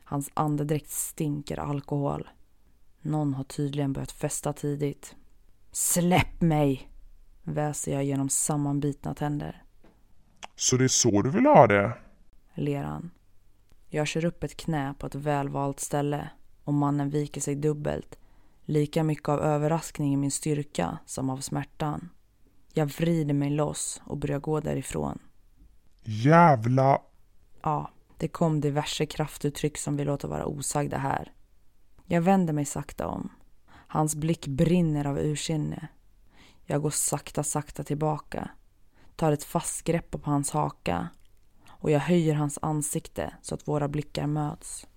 Hans 0.04 0.30
andedräkt 0.34 0.90
stinker 0.90 1.58
alkohol. 1.60 2.30
Någon 3.02 3.34
har 3.34 3.44
tydligen 3.44 3.94
börjat 3.94 4.12
festa 4.12 4.54
tidigt. 4.54 5.16
Släpp 5.76 6.42
mig! 6.42 6.90
väser 7.44 7.94
jag 7.94 8.04
genom 8.04 8.30
sammanbitna 8.30 9.14
tänder. 9.14 9.64
Så 10.56 10.78
det 10.78 10.84
är 10.84 10.88
så 10.88 11.22
du 11.22 11.30
vill 11.30 11.46
ha 11.46 11.68
det? 11.68 11.98
ler 12.54 12.84
han. 12.84 13.12
Jag 13.90 14.08
kör 14.08 14.26
upp 14.26 14.44
ett 14.44 14.58
knä 14.58 14.94
på 15.00 15.08
ett 15.08 15.16
välvalt 15.16 15.80
ställe 15.80 16.30
och 16.64 16.74
mannen 16.74 17.10
viker 17.10 17.42
sig 17.42 17.56
dubbelt. 17.56 18.20
Lika 18.66 19.04
mycket 19.04 19.30
av 19.30 19.40
överraskning 19.40 20.14
i 20.14 20.18
min 20.18 20.32
styrka 20.32 20.98
som 21.06 21.30
av 21.30 21.38
smärtan. 21.38 22.10
Jag 22.74 22.86
vrider 22.86 23.34
mig 23.34 23.50
loss 23.50 24.02
och 24.06 24.18
börjar 24.18 24.40
gå 24.40 24.60
därifrån. 24.60 25.20
Jävla... 26.04 27.02
Ja, 27.62 27.92
det 28.18 28.28
kom 28.28 28.62
diverse 28.62 29.06
kraftuttryck 29.06 29.78
som 29.78 29.98
vi 29.98 30.06
låter 30.06 30.28
vara 30.28 30.46
osagda 30.46 30.98
här. 30.98 31.32
Jag 32.06 32.22
vänder 32.22 32.54
mig 32.54 32.66
sakta 32.66 33.08
om. 33.08 33.30
Hans 33.94 34.16
blick 34.16 34.48
brinner 34.48 35.08
av 35.08 35.20
ursinne. 35.20 35.88
Jag 36.66 36.82
går 36.82 36.90
sakta, 36.90 37.44
sakta 37.44 37.84
tillbaka. 37.84 38.50
Tar 39.16 39.32
ett 39.32 39.44
fast 39.44 39.84
grepp 39.84 40.12
på 40.12 40.20
hans 40.24 40.52
haka 40.52 41.08
och 41.70 41.92
jag 41.92 42.00
höjer 42.00 42.34
hans 42.34 42.60
ansikte 42.62 43.34
så 43.42 43.56
att 43.56 43.68
våra 43.68 43.88
blickar 43.88 44.28
möts. 44.28 44.88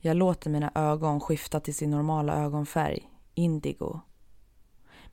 Jag 0.00 0.16
låter 0.16 0.50
mina 0.50 0.72
ögon 0.74 1.20
skifta 1.20 1.60
till 1.60 1.74
sin 1.74 1.90
normala 1.90 2.34
ögonfärg, 2.34 3.10
indigo. 3.34 4.00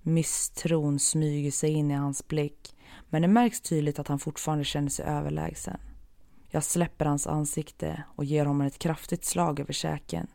Misstron 0.01 0.99
smyger 0.99 1.51
sig 1.51 1.71
in 1.71 1.91
i 1.91 1.95
hans 1.95 2.27
blick 2.27 2.75
men 3.09 3.21
det 3.21 3.27
märks 3.27 3.61
tydligt 3.61 3.99
att 3.99 4.07
han 4.07 4.19
fortfarande 4.19 4.63
känner 4.63 4.89
sig 4.89 5.05
överlägsen. 5.05 5.79
Jag 6.49 6.63
släpper 6.63 7.05
hans 7.05 7.27
ansikte 7.27 8.03
och 8.15 8.25
ger 8.25 8.45
honom 8.45 8.67
ett 8.67 8.79
kraftigt 8.79 9.25
slag 9.25 9.59
över 9.59 9.73
käken. 9.73 10.27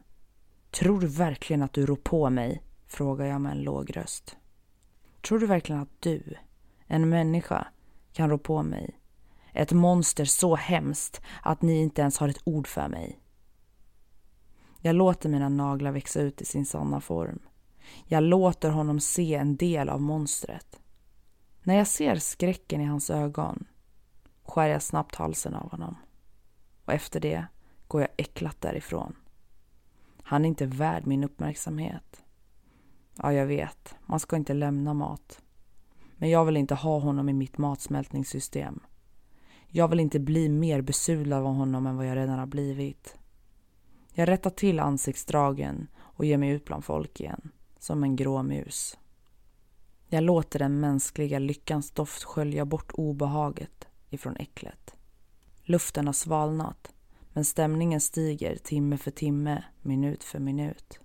Tror 0.70 1.00
du 1.00 1.06
verkligen 1.06 1.62
att 1.62 1.72
du 1.72 1.86
rår 1.86 1.96
på 1.96 2.30
mig? 2.30 2.62
Frågar 2.86 3.26
jag 3.26 3.40
med 3.40 3.52
en 3.52 3.62
låg 3.62 3.96
röst. 3.96 4.36
Tror 5.20 5.38
du 5.38 5.46
verkligen 5.46 5.82
att 5.82 6.00
du, 6.00 6.34
en 6.86 7.08
människa, 7.08 7.66
kan 8.12 8.30
rå 8.30 8.38
på 8.38 8.62
mig? 8.62 9.00
Ett 9.52 9.72
monster 9.72 10.24
så 10.24 10.56
hemskt 10.56 11.20
att 11.42 11.62
ni 11.62 11.82
inte 11.82 12.00
ens 12.00 12.18
har 12.18 12.28
ett 12.28 12.42
ord 12.44 12.66
för 12.66 12.88
mig. 12.88 13.20
Jag 14.80 14.96
låter 14.96 15.28
mina 15.28 15.48
naglar 15.48 15.92
växa 15.92 16.20
ut 16.20 16.40
i 16.40 16.44
sin 16.44 16.66
sanna 16.66 17.00
form. 17.00 17.38
Jag 18.04 18.22
låter 18.22 18.70
honom 18.70 19.00
se 19.00 19.34
en 19.34 19.56
del 19.56 19.88
av 19.88 20.00
monstret. 20.00 20.80
När 21.62 21.74
jag 21.74 21.86
ser 21.86 22.16
skräcken 22.16 22.80
i 22.80 22.84
hans 22.84 23.10
ögon 23.10 23.66
skär 24.42 24.66
jag 24.66 24.82
snabbt 24.82 25.14
halsen 25.14 25.54
av 25.54 25.70
honom. 25.70 25.96
Och 26.84 26.92
efter 26.92 27.20
det 27.20 27.46
går 27.88 28.00
jag 28.00 28.10
äcklat 28.16 28.60
därifrån. 28.60 29.16
Han 30.22 30.44
är 30.44 30.48
inte 30.48 30.66
värd 30.66 31.06
min 31.06 31.24
uppmärksamhet. 31.24 32.24
Ja, 33.23 33.32
jag 33.32 33.46
vet. 33.46 33.94
Man 34.06 34.20
ska 34.20 34.37
inte 34.37 34.54
lämna 34.54 34.94
mat. 34.94 35.40
Men 36.16 36.30
jag 36.30 36.44
vill 36.44 36.56
inte 36.56 36.75
ha 36.75 36.99
honom 36.99 37.28
i 37.28 37.32
mitt 37.32 37.58
matsmältningssystem. 37.58 38.80
Jag 39.68 39.88
vill 39.88 40.00
inte 40.00 40.20
bli 40.20 40.49
mer 40.49 40.80
besudlad 40.80 41.38
av 41.38 41.54
honom 41.54 41.87
än 41.87 41.96
vad 41.96 42.06
jag 42.06 42.16
redan 42.16 42.38
har 42.38 42.46
blivit. 42.46 43.16
Jag 44.14 44.28
rättar 44.28 44.50
till 44.50 44.80
ansiktsdragen 44.80 45.88
och 45.99 46.25
ger 46.25 46.38
mig 46.38 46.50
ut 46.50 46.64
bland 46.64 46.85
folk 46.85 47.20
igen, 47.20 47.50
som 47.78 48.02
en 48.02 48.16
grå 48.16 48.42
mus. 48.42 48.99
Jag 50.08 50.25
låter 50.25 50.58
den 50.58 50.80
mänskliga 50.80 51.38
lyckans 51.38 51.90
doft 51.90 52.25
skölja 52.25 52.64
bort 52.64 52.92
obehaget 52.94 53.88
ifrån 54.11 54.37
äcklet. 54.37 54.94
Luften 55.62 56.06
har 56.06 56.12
svalnat, 56.12 56.94
men 57.32 57.44
stämningen 57.44 58.00
stiger 58.00 58.56
timme 58.56 58.96
för 58.96 59.11
timme, 59.11 59.64
minut 59.82 60.25
för 60.25 60.38
minut. 60.38 61.00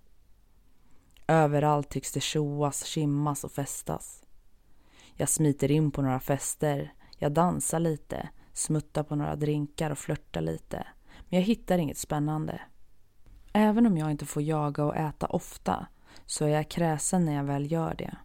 Överallt 1.27 1.89
tycks 1.89 2.11
det 2.11 2.19
tjoas, 2.19 2.85
kimmas 2.85 3.43
och 3.43 3.51
festas. 3.51 4.23
Jag 5.13 5.29
smiter 5.29 5.71
in 5.71 5.91
på 5.91 6.01
några 6.01 6.19
fester, 6.19 6.93
jag 7.17 7.31
dansar 7.31 7.79
lite, 7.79 8.29
smuttar 8.53 9.03
på 9.03 9.15
några 9.15 9.35
drinkar 9.35 9.91
och 9.91 9.97
flörtar 9.97 10.41
lite. 10.41 10.87
Men 11.29 11.39
jag 11.39 11.45
hittar 11.45 11.77
inget 11.77 11.97
spännande. 11.97 12.61
Även 13.53 13.85
om 13.85 13.97
jag 13.97 14.11
inte 14.11 14.25
får 14.25 14.41
jaga 14.41 14.85
och 14.85 14.95
äta 14.95 15.27
ofta 15.27 15.87
så 16.25 16.45
är 16.45 16.49
jag 16.49 16.69
kräsen 16.69 17.25
när 17.25 17.35
jag 17.35 17.43
väl 17.43 17.71
gör 17.71 17.95
det. 17.95 18.17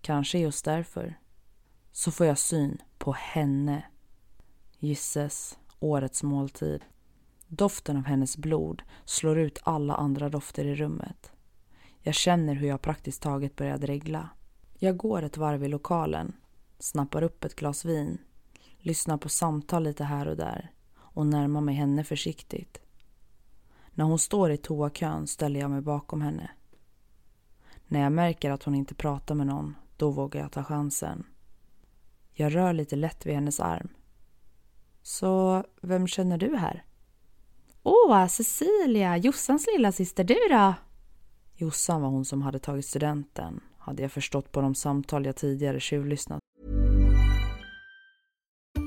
Kanske 0.00 0.38
just 0.38 0.64
därför. 0.64 1.18
Så 1.92 2.10
får 2.10 2.26
jag 2.26 2.38
syn 2.38 2.82
på 2.98 3.12
henne. 3.12 3.84
Gisses, 4.78 5.58
årets 5.80 6.22
måltid. 6.22 6.84
Doften 7.48 7.96
av 7.96 8.04
hennes 8.04 8.36
blod 8.36 8.82
slår 9.04 9.38
ut 9.38 9.58
alla 9.62 9.94
andra 9.94 10.28
dofter 10.28 10.64
i 10.64 10.74
rummet. 10.74 11.33
Jag 12.06 12.14
känner 12.14 12.54
hur 12.54 12.68
jag 12.68 12.82
praktiskt 12.82 13.22
taget 13.22 13.56
börjar 13.56 13.78
dregla. 13.78 14.28
Jag 14.78 14.96
går 14.96 15.22
ett 15.22 15.36
varv 15.36 15.64
i 15.64 15.68
lokalen, 15.68 16.36
snappar 16.78 17.22
upp 17.22 17.44
ett 17.44 17.56
glas 17.56 17.84
vin, 17.84 18.18
lyssnar 18.78 19.16
på 19.16 19.28
samtal 19.28 19.82
lite 19.82 20.04
här 20.04 20.28
och 20.28 20.36
där 20.36 20.70
och 20.96 21.26
närmar 21.26 21.60
mig 21.60 21.74
henne 21.74 22.04
försiktigt. 22.04 22.80
När 23.90 24.04
hon 24.04 24.18
står 24.18 24.50
i 24.50 24.56
toakön 24.56 25.26
ställer 25.26 25.60
jag 25.60 25.70
mig 25.70 25.80
bakom 25.80 26.22
henne. 26.22 26.50
När 27.86 28.00
jag 28.00 28.12
märker 28.12 28.50
att 28.50 28.62
hon 28.62 28.74
inte 28.74 28.94
pratar 28.94 29.34
med 29.34 29.46
någon, 29.46 29.76
då 29.96 30.10
vågar 30.10 30.40
jag 30.40 30.52
ta 30.52 30.64
chansen. 30.64 31.26
Jag 32.32 32.54
rör 32.54 32.72
lite 32.72 32.96
lätt 32.96 33.26
vid 33.26 33.34
hennes 33.34 33.60
arm. 33.60 33.88
Så 35.02 35.64
vem 35.80 36.06
känner 36.06 36.38
du 36.38 36.56
här? 36.56 36.84
Åh, 37.82 38.26
Cecilia, 38.26 39.16
Jossans 39.16 39.66
lilla 39.76 39.92
syster 39.92 40.24
du 40.24 40.38
då? 40.50 40.74
Jossan 41.56 42.02
var 42.02 42.08
hon 42.08 42.24
som 42.24 42.42
hade 42.42 42.58
tagit 42.58 42.86
studenten, 42.86 43.60
hade 43.78 44.02
jag 44.02 44.12
förstått 44.12 44.52
på 44.52 44.60
de 44.60 44.74
samtal 44.74 45.26
jag 45.26 45.36
tidigare 45.36 45.80
tjuvlyssnat. 45.80 46.40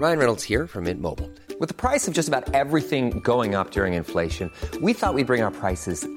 Ryan 0.02 0.18
Reynolds 0.18 0.50
här 0.50 0.68
från 0.68 0.84
Mint 0.84 1.02
Mobile. 1.02 1.30
Med 1.60 1.78
priset 1.78 2.16
på 2.16 2.20
nästan 2.20 2.44
allt 2.54 2.90
som 2.90 3.22
går 3.22 3.60
upp 3.60 3.78
under 3.78 3.88
inflationen, 3.88 4.52
trodde 4.72 4.86
vi 4.86 4.92
att 4.92 5.16
vi 5.16 5.24
skulle 5.24 5.26
bring 5.26 5.44
våra 5.44 5.52
priser 5.52 6.17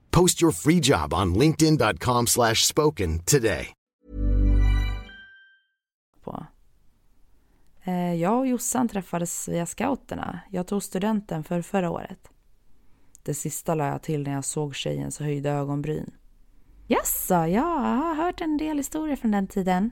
Post 0.15 0.41
your 0.41 0.51
free 0.51 0.79
job 0.83 1.13
on 1.13 1.35
linkedin.com 1.35 2.27
slash 2.27 2.55
spoken 2.55 3.19
today. 3.19 3.73
Eh, 7.83 8.13
jag 8.13 8.39
och 8.39 8.47
Jossan 8.47 8.87
träffades 8.87 9.47
via 9.47 9.65
scouterna. 9.65 10.39
Jag 10.49 10.67
tog 10.67 10.83
studenten 10.83 11.43
för 11.43 11.61
förra 11.61 11.89
året. 11.89 12.29
Det 13.23 13.33
sista 13.33 13.75
la 13.75 13.87
jag 13.87 14.01
till 14.01 14.23
när 14.23 14.33
jag 14.33 14.45
såg 14.45 14.75
tjejens 14.75 15.19
höjda 15.19 15.51
ögonbryn. 15.51 16.13
Jaså, 16.87 17.33
ja, 17.33 17.47
jag 17.47 17.61
har 17.61 18.15
hört 18.15 18.41
en 18.41 18.57
del 18.57 18.77
historier 18.77 19.15
från 19.15 19.31
den 19.31 19.47
tiden. 19.47 19.91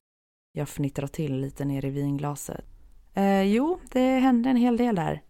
Jag 0.51 0.69
fnittrar 0.69 1.07
till 1.07 1.39
lite 1.39 1.65
ner 1.65 1.85
i 1.85 1.89
vinglaset. 1.89 2.65
Eh, 3.13 3.41
jo, 3.41 3.79
det 3.91 4.19
hände 4.19 4.49
en 4.49 4.57
hel 4.57 4.77
del 4.77 4.95
där. 4.95 5.21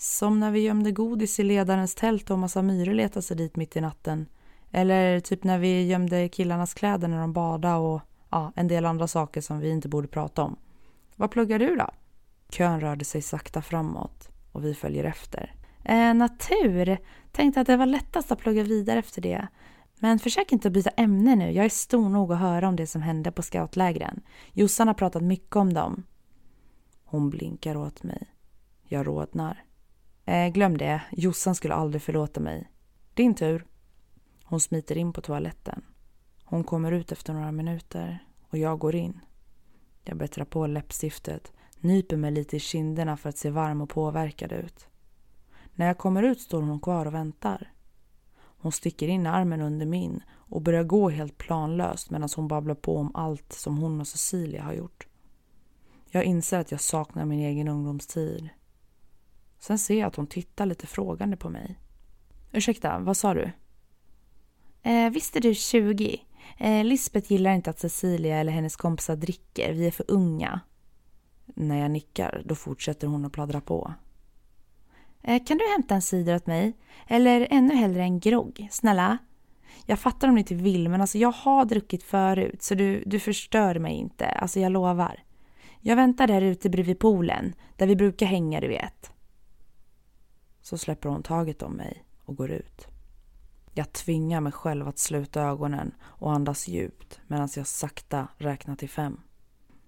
Som 0.00 0.40
när 0.40 0.50
vi 0.50 0.60
gömde 0.60 0.92
godis 0.92 1.40
i 1.40 1.42
ledarens 1.42 1.94
tält 1.94 2.30
och 2.30 2.38
massa 2.38 2.62
myror 2.62 2.94
letade 2.94 3.22
sig 3.22 3.36
dit 3.36 3.56
mitt 3.56 3.76
i 3.76 3.80
natten. 3.80 4.26
Eller 4.70 5.20
typ 5.20 5.44
när 5.44 5.58
vi 5.58 5.86
gömde 5.86 6.28
killarnas 6.28 6.74
kläder 6.74 7.08
när 7.08 7.20
de 7.20 7.32
badade 7.32 7.74
och 7.74 8.00
ja, 8.30 8.52
en 8.56 8.68
del 8.68 8.84
andra 8.84 9.06
saker 9.06 9.40
som 9.40 9.60
vi 9.60 9.70
inte 9.70 9.88
borde 9.88 10.08
prata 10.08 10.42
om. 10.42 10.56
Vad 11.16 11.30
pluggar 11.30 11.58
du 11.58 11.76
då? 11.76 11.90
Kön 12.50 12.80
rörde 12.80 13.04
sig 13.04 13.22
sakta 13.22 13.62
framåt 13.62 14.28
och 14.52 14.64
vi 14.64 14.74
följer 14.74 15.04
efter. 15.04 15.54
Eh, 15.84 16.14
natur. 16.14 16.98
Tänkte 17.32 17.60
att 17.60 17.66
det 17.66 17.76
var 17.76 17.86
lättast 17.86 18.32
att 18.32 18.38
plugga 18.38 18.62
vidare 18.62 18.98
efter 18.98 19.22
det. 19.22 19.48
Men 19.98 20.18
försök 20.18 20.52
inte 20.52 20.68
att 20.68 20.74
byta 20.74 20.90
ämne 20.90 21.36
nu. 21.36 21.50
Jag 21.50 21.64
är 21.64 21.68
stor 21.68 22.08
nog 22.08 22.32
att 22.32 22.38
höra 22.38 22.68
om 22.68 22.76
det 22.76 22.86
som 22.86 23.02
hände 23.02 23.32
på 23.32 23.42
scoutlägren. 23.42 24.20
Jossan 24.52 24.86
har 24.86 24.94
pratat 24.94 25.22
mycket 25.22 25.56
om 25.56 25.72
dem. 25.72 26.04
Hon 27.04 27.30
blinkar 27.30 27.76
åt 27.76 28.02
mig. 28.02 28.26
Jag 28.84 29.06
rodnar. 29.06 29.64
Eh, 30.28 30.48
glöm 30.48 30.78
det. 30.78 31.02
Jossan 31.10 31.54
skulle 31.54 31.74
aldrig 31.74 32.02
förlåta 32.02 32.40
mig. 32.40 32.70
Din 33.14 33.34
tur. 33.34 33.66
Hon 34.44 34.60
smiter 34.60 34.96
in 34.96 35.12
på 35.12 35.20
toaletten. 35.20 35.84
Hon 36.44 36.64
kommer 36.64 36.92
ut 36.92 37.12
efter 37.12 37.32
några 37.32 37.52
minuter 37.52 38.18
och 38.48 38.58
jag 38.58 38.78
går 38.78 38.94
in. 38.94 39.20
Jag 40.04 40.16
bättrar 40.16 40.44
på 40.44 40.66
läppstiftet, 40.66 41.52
nyper 41.78 42.16
mig 42.16 42.30
lite 42.30 42.56
i 42.56 42.60
kinderna 42.60 43.16
för 43.16 43.28
att 43.28 43.38
se 43.38 43.50
varm 43.50 43.80
och 43.80 43.90
påverkad 43.90 44.52
ut. 44.52 44.88
När 45.74 45.86
jag 45.86 45.98
kommer 45.98 46.22
ut 46.22 46.40
står 46.40 46.62
hon 46.62 46.80
kvar 46.80 47.06
och 47.06 47.14
väntar. 47.14 47.72
Hon 48.38 48.72
sticker 48.72 49.08
in 49.08 49.26
armen 49.26 49.60
under 49.60 49.86
min 49.86 50.22
och 50.30 50.62
börjar 50.62 50.84
gå 50.84 51.08
helt 51.10 51.38
planlöst 51.38 52.10
medan 52.10 52.28
hon 52.36 52.48
babblar 52.48 52.74
på 52.74 52.96
om 52.96 53.10
allt 53.14 53.52
som 53.52 53.78
hon 53.78 54.00
och 54.00 54.08
Cecilia 54.08 54.62
har 54.62 54.72
gjort. 54.72 55.06
Jag 56.10 56.24
inser 56.24 56.58
att 56.58 56.70
jag 56.70 56.80
saknar 56.80 57.24
min 57.24 57.40
egen 57.40 57.68
ungdomstid. 57.68 58.48
Sen 59.58 59.78
ser 59.78 59.98
jag 59.98 60.06
att 60.06 60.16
hon 60.16 60.26
tittar 60.26 60.66
lite 60.66 60.86
frågande 60.86 61.36
på 61.36 61.50
mig. 61.50 61.78
Ursäkta, 62.52 62.98
vad 62.98 63.16
sa 63.16 63.34
du? 63.34 63.50
Eh, 64.82 65.10
visst 65.10 65.36
är 65.36 65.40
du 65.40 65.54
20? 65.54 66.20
Eh, 66.58 66.84
Lisbeth 66.84 67.32
gillar 67.32 67.54
inte 67.54 67.70
att 67.70 67.78
Cecilia 67.78 68.36
eller 68.36 68.52
hennes 68.52 68.76
kompisar 68.76 69.16
dricker. 69.16 69.72
Vi 69.72 69.86
är 69.86 69.90
för 69.90 70.04
unga. 70.08 70.60
När 71.46 71.80
jag 71.80 71.90
nickar, 71.90 72.42
då 72.44 72.54
fortsätter 72.54 73.06
hon 73.06 73.24
att 73.24 73.32
pladdra 73.32 73.60
på. 73.60 73.94
Eh, 75.22 75.44
kan 75.44 75.58
du 75.58 75.64
hämta 75.72 75.94
en 75.94 76.02
cider 76.02 76.34
åt 76.34 76.46
mig? 76.46 76.72
Eller 77.06 77.48
ännu 77.50 77.74
hellre 77.74 78.02
en 78.02 78.20
grogg, 78.20 78.68
snälla? 78.70 79.18
Jag 79.86 79.98
fattar 79.98 80.28
om 80.28 80.34
du 80.34 80.38
inte 80.38 80.54
vill, 80.54 80.88
men 80.88 81.00
alltså 81.00 81.18
jag 81.18 81.32
har 81.32 81.64
druckit 81.64 82.02
förut 82.02 82.62
så 82.62 82.74
du, 82.74 83.02
du 83.06 83.20
förstör 83.20 83.78
mig 83.78 83.94
inte. 83.94 84.26
Alltså 84.26 84.60
jag 84.60 84.72
lovar. 84.72 85.22
Jag 85.80 85.96
väntar 85.96 86.26
där 86.26 86.42
ute 86.42 86.70
bredvid 86.70 86.98
poolen, 86.98 87.54
där 87.76 87.86
vi 87.86 87.96
brukar 87.96 88.26
hänga, 88.26 88.60
du 88.60 88.68
vet. 88.68 89.12
Så 90.68 90.78
släpper 90.78 91.08
hon 91.08 91.22
taget 91.22 91.62
om 91.62 91.72
mig 91.72 92.04
och 92.24 92.36
går 92.36 92.50
ut. 92.50 92.86
Jag 93.74 93.92
tvingar 93.92 94.40
mig 94.40 94.52
själv 94.52 94.88
att 94.88 94.98
sluta 94.98 95.42
ögonen 95.42 95.94
och 96.00 96.32
andas 96.32 96.68
djupt 96.68 97.20
medan 97.26 97.48
jag 97.56 97.66
sakta 97.66 98.28
räknar 98.36 98.76
till 98.76 98.88
fem. 98.88 99.20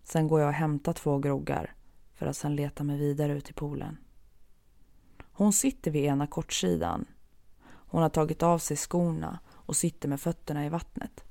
Sen 0.04 0.28
går 0.28 0.40
jag 0.40 0.48
och 0.48 0.54
hämtar 0.54 0.92
två 0.92 1.18
groggar 1.18 1.74
för 2.14 2.26
att 2.26 2.36
sen 2.36 2.56
leta 2.56 2.84
mig 2.84 2.98
vidare 2.98 3.32
ut 3.32 3.50
i 3.50 3.52
poolen. 3.52 3.96
Hon 5.32 5.52
sitter 5.52 5.90
vid 5.90 6.04
ena 6.04 6.26
kortsidan. 6.26 7.04
Hon 7.62 8.02
har 8.02 8.08
tagit 8.08 8.42
av 8.42 8.58
sig 8.58 8.76
skorna 8.76 9.38
och 9.48 9.76
sitter 9.76 10.08
med 10.08 10.20
fötterna 10.20 10.66
i 10.66 10.68
vattnet. 10.68 11.24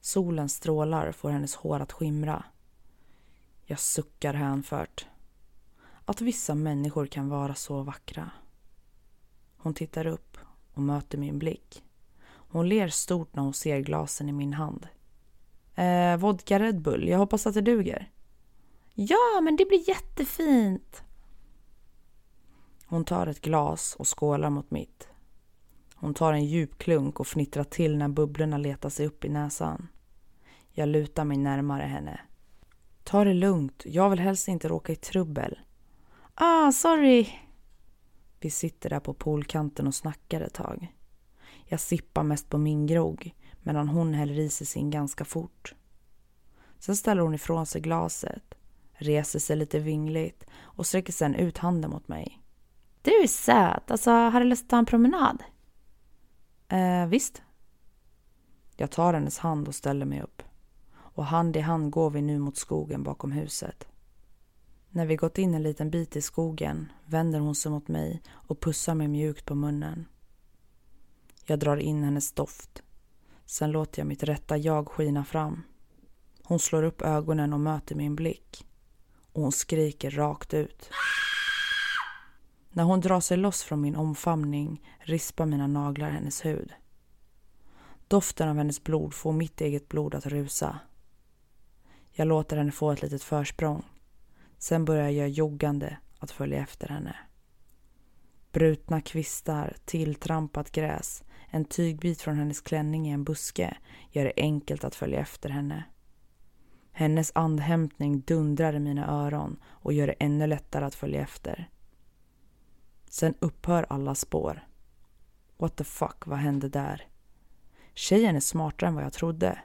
Solens 0.00 0.54
strålar 0.54 1.12
får 1.12 1.30
hennes 1.30 1.54
hår 1.54 1.80
att 1.80 1.92
skimra. 1.92 2.44
Jag 3.64 3.80
suckar 3.80 4.34
hänfört. 4.34 5.06
Att 6.04 6.20
vissa 6.20 6.54
människor 6.54 7.06
kan 7.06 7.28
vara 7.28 7.54
så 7.54 7.82
vackra. 7.82 8.30
Hon 9.62 9.74
tittar 9.74 10.06
upp 10.06 10.36
och 10.74 10.82
möter 10.82 11.18
min 11.18 11.38
blick. 11.38 11.84
Hon 12.24 12.68
ler 12.68 12.88
stort 12.88 13.36
när 13.36 13.42
hon 13.42 13.54
ser 13.54 13.80
glasen 13.80 14.28
i 14.28 14.32
min 14.32 14.52
hand. 14.52 14.88
Eh, 15.74 16.16
vodka 16.16 16.58
Red 16.58 16.80
Bull, 16.80 17.08
jag 17.08 17.18
hoppas 17.18 17.46
att 17.46 17.54
det 17.54 17.60
duger. 17.60 18.10
Ja, 18.94 19.40
men 19.42 19.56
det 19.56 19.64
blir 19.64 19.88
jättefint. 19.88 21.02
Hon 22.86 23.04
tar 23.04 23.26
ett 23.26 23.40
glas 23.40 23.96
och 23.98 24.18
skålar 24.18 24.50
mot 24.50 24.70
mitt. 24.70 25.08
Hon 25.94 26.14
tar 26.14 26.32
en 26.32 26.44
djup 26.44 26.78
klunk 26.78 27.20
och 27.20 27.26
fnittrar 27.26 27.64
till 27.64 27.96
när 27.96 28.08
bubblorna 28.08 28.58
letar 28.58 28.88
sig 28.88 29.06
upp 29.06 29.24
i 29.24 29.28
näsan. 29.28 29.88
Jag 30.70 30.88
lutar 30.88 31.24
mig 31.24 31.36
närmare 31.36 31.82
henne. 31.82 32.20
Ta 33.04 33.24
det 33.24 33.34
lugnt, 33.34 33.82
jag 33.86 34.10
vill 34.10 34.18
helst 34.18 34.48
inte 34.48 34.68
råka 34.68 34.92
i 34.92 34.96
trubbel. 34.96 35.58
Ah, 36.34 36.72
sorry. 36.72 37.28
Vi 38.42 38.50
sitter 38.50 38.90
där 38.90 39.00
på 39.00 39.14
poolkanten 39.14 39.86
och 39.86 39.94
snackar 39.94 40.40
ett 40.40 40.54
tag. 40.54 40.94
Jag 41.64 41.80
sippar 41.80 42.22
mest 42.22 42.48
på 42.48 42.58
min 42.58 42.86
grogg 42.86 43.34
medan 43.62 43.88
hon 43.88 44.14
häller 44.14 44.38
i 44.38 44.48
sig 44.48 44.66
sin 44.66 44.90
ganska 44.90 45.24
fort. 45.24 45.74
Sen 46.78 46.96
ställer 46.96 47.22
hon 47.22 47.34
ifrån 47.34 47.66
sig 47.66 47.80
glaset, 47.80 48.54
reser 48.92 49.38
sig 49.38 49.56
lite 49.56 49.78
vingligt 49.78 50.44
och 50.54 50.86
sträcker 50.86 51.12
sen 51.12 51.34
ut 51.34 51.58
handen 51.58 51.90
mot 51.90 52.08
mig. 52.08 52.42
Du 53.02 53.10
är 53.10 53.26
söt. 53.26 53.90
Alltså, 53.90 54.10
har 54.10 54.40
du 54.40 54.46
lust 54.46 54.64
att 54.64 54.70
ta 54.70 54.78
en 54.78 54.86
promenad? 54.86 55.42
Eh, 56.68 57.06
visst. 57.06 57.42
Jag 58.76 58.90
tar 58.90 59.14
hennes 59.14 59.38
hand 59.38 59.68
och 59.68 59.74
ställer 59.74 60.06
mig 60.06 60.22
upp. 60.22 60.42
Och 60.94 61.26
hand 61.26 61.56
i 61.56 61.60
hand 61.60 61.90
går 61.90 62.10
vi 62.10 62.22
nu 62.22 62.38
mot 62.38 62.56
skogen 62.56 63.02
bakom 63.02 63.32
huset. 63.32 63.88
När 64.94 65.06
vi 65.06 65.16
gått 65.16 65.38
in 65.38 65.54
en 65.54 65.62
liten 65.62 65.90
bit 65.90 66.16
i 66.16 66.22
skogen 66.22 66.92
vänder 67.04 67.40
hon 67.40 67.54
sig 67.54 67.72
mot 67.72 67.88
mig 67.88 68.22
och 68.30 68.60
pussar 68.60 68.94
mig 68.94 69.08
mjukt 69.08 69.46
på 69.46 69.54
munnen. 69.54 70.06
Jag 71.44 71.58
drar 71.58 71.76
in 71.76 72.04
hennes 72.04 72.32
doft. 72.32 72.82
Sen 73.46 73.70
låter 73.70 74.00
jag 74.00 74.06
mitt 74.06 74.22
rätta 74.22 74.56
jag 74.56 74.88
skina 74.88 75.24
fram. 75.24 75.62
Hon 76.42 76.58
slår 76.58 76.82
upp 76.82 77.02
ögonen 77.02 77.52
och 77.52 77.60
möter 77.60 77.94
min 77.94 78.16
blick. 78.16 78.66
Och 79.32 79.42
hon 79.42 79.52
skriker 79.52 80.10
rakt 80.10 80.54
ut. 80.54 80.90
När 82.70 82.84
hon 82.84 83.00
drar 83.00 83.20
sig 83.20 83.36
loss 83.36 83.62
från 83.62 83.80
min 83.80 83.96
omfamning 83.96 84.88
rispar 84.98 85.46
mina 85.46 85.66
naglar 85.66 86.10
hennes 86.10 86.44
hud. 86.44 86.72
Doften 88.08 88.48
av 88.48 88.56
hennes 88.56 88.84
blod 88.84 89.14
får 89.14 89.32
mitt 89.32 89.60
eget 89.60 89.88
blod 89.88 90.14
att 90.14 90.26
rusa. 90.26 90.78
Jag 92.10 92.28
låter 92.28 92.56
henne 92.56 92.72
få 92.72 92.90
ett 92.90 93.02
litet 93.02 93.22
försprång. 93.22 93.84
Sen 94.62 94.84
börjar 94.84 95.08
jag 95.08 95.28
joggande 95.28 95.98
att 96.18 96.30
följa 96.30 96.62
efter 96.62 96.88
henne. 96.88 97.16
Brutna 98.52 99.00
kvistar, 99.00 99.76
tilltrampat 99.84 100.72
gräs, 100.72 101.24
en 101.50 101.64
tygbit 101.64 102.20
från 102.20 102.36
hennes 102.36 102.60
klänning 102.60 103.08
i 103.08 103.10
en 103.10 103.24
buske 103.24 103.76
gör 104.10 104.24
det 104.24 104.32
enkelt 104.36 104.84
att 104.84 104.94
följa 104.94 105.20
efter 105.20 105.48
henne. 105.50 105.84
Hennes 106.92 107.32
andhämtning 107.34 108.20
dundrar 108.20 108.74
i 108.74 108.78
mina 108.78 109.06
öron 109.06 109.62
och 109.64 109.92
gör 109.92 110.06
det 110.06 110.12
ännu 110.12 110.46
lättare 110.46 110.84
att 110.84 110.94
följa 110.94 111.20
efter. 111.20 111.70
Sen 113.08 113.34
upphör 113.38 113.86
alla 113.88 114.14
spår. 114.14 114.66
What 115.56 115.76
the 115.76 115.84
fuck, 115.84 116.26
vad 116.26 116.38
hände 116.38 116.68
där? 116.68 117.08
Tjejen 117.94 118.36
är 118.36 118.40
smartare 118.40 118.88
än 118.88 118.94
vad 118.94 119.04
jag 119.04 119.12
trodde. 119.12 119.58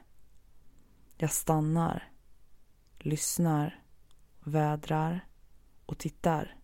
Jag 1.16 1.30
stannar, 1.30 2.12
lyssnar, 2.98 3.82
vädrar 4.48 5.20
och 5.86 5.98
tittar. 5.98 6.56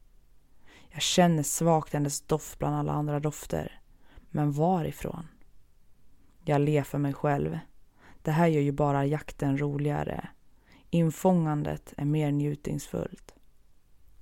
Jag 0.90 1.02
känner 1.02 1.42
svagt 1.42 1.92
hennes 1.92 2.20
doft 2.20 2.58
bland 2.58 2.76
alla 2.76 2.92
andra 2.92 3.20
dofter. 3.20 3.80
Men 4.30 4.52
varifrån? 4.52 5.26
Jag 6.44 6.60
ler 6.60 6.82
för 6.82 6.98
mig 6.98 7.12
själv. 7.12 7.58
Det 8.22 8.30
här 8.30 8.46
gör 8.46 8.60
ju 8.60 8.72
bara 8.72 9.06
jakten 9.06 9.58
roligare. 9.58 10.28
Infångandet 10.90 11.94
är 11.96 12.04
mer 12.04 12.30
njutningsfullt. 12.32 13.34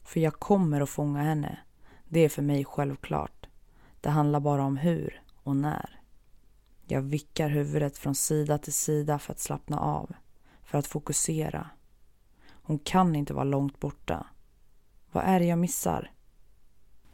För 0.04 0.20
jag 0.20 0.32
kommer 0.32 0.80
att 0.80 0.90
fånga 0.90 1.22
henne. 1.22 1.58
Det 2.08 2.20
är 2.20 2.28
för 2.28 2.42
mig 2.42 2.64
självklart. 2.64 3.46
Det 4.00 4.10
handlar 4.10 4.40
bara 4.40 4.64
om 4.64 4.76
hur 4.76 5.22
och 5.42 5.56
när. 5.56 6.00
Jag 6.86 7.02
vickar 7.02 7.48
huvudet 7.48 7.98
från 7.98 8.14
sida 8.14 8.58
till 8.58 8.72
sida 8.72 9.18
för 9.18 9.32
att 9.32 9.40
slappna 9.40 9.80
av, 9.80 10.12
för 10.62 10.78
att 10.78 10.86
fokusera. 10.86 11.70
Hon 12.62 12.78
kan 12.78 13.16
inte 13.16 13.34
vara 13.34 13.44
långt 13.44 13.80
borta. 13.80 14.26
Vad 15.12 15.24
är 15.24 15.40
det 15.40 15.46
jag 15.46 15.58
missar? 15.58 16.10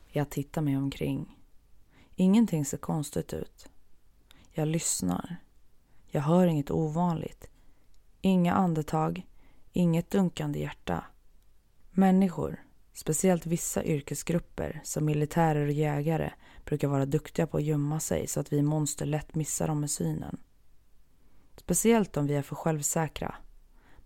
Jag 0.06 0.30
tittar 0.30 0.62
mig 0.62 0.76
omkring. 0.76 1.38
Ingenting 2.14 2.64
ser 2.64 2.78
konstigt 2.78 3.32
ut. 3.32 3.68
Jag 4.52 4.68
lyssnar. 4.68 5.36
Jag 6.06 6.22
hör 6.22 6.46
inget 6.46 6.70
ovanligt. 6.70 7.50
Inga 8.20 8.54
andetag, 8.54 9.26
inget 9.72 10.10
dunkande 10.10 10.58
hjärta. 10.58 11.04
Människor, 11.90 12.64
speciellt 12.92 13.46
vissa 13.46 13.84
yrkesgrupper 13.84 14.80
som 14.84 15.04
militärer 15.04 15.66
och 15.66 15.72
jägare 15.72 16.30
brukar 16.64 16.88
vara 16.88 17.06
duktiga 17.06 17.46
på 17.46 17.56
att 17.56 17.62
gömma 17.62 18.00
sig 18.00 18.26
så 18.26 18.40
att 18.40 18.52
vi 18.52 18.62
monster 18.62 19.06
lätt 19.06 19.34
missar 19.34 19.68
dem 19.68 19.80
med 19.80 19.90
synen. 19.90 20.38
Speciellt 21.56 22.16
om 22.16 22.26
vi 22.26 22.34
är 22.34 22.42
för 22.42 22.56
självsäkra. 22.56 23.34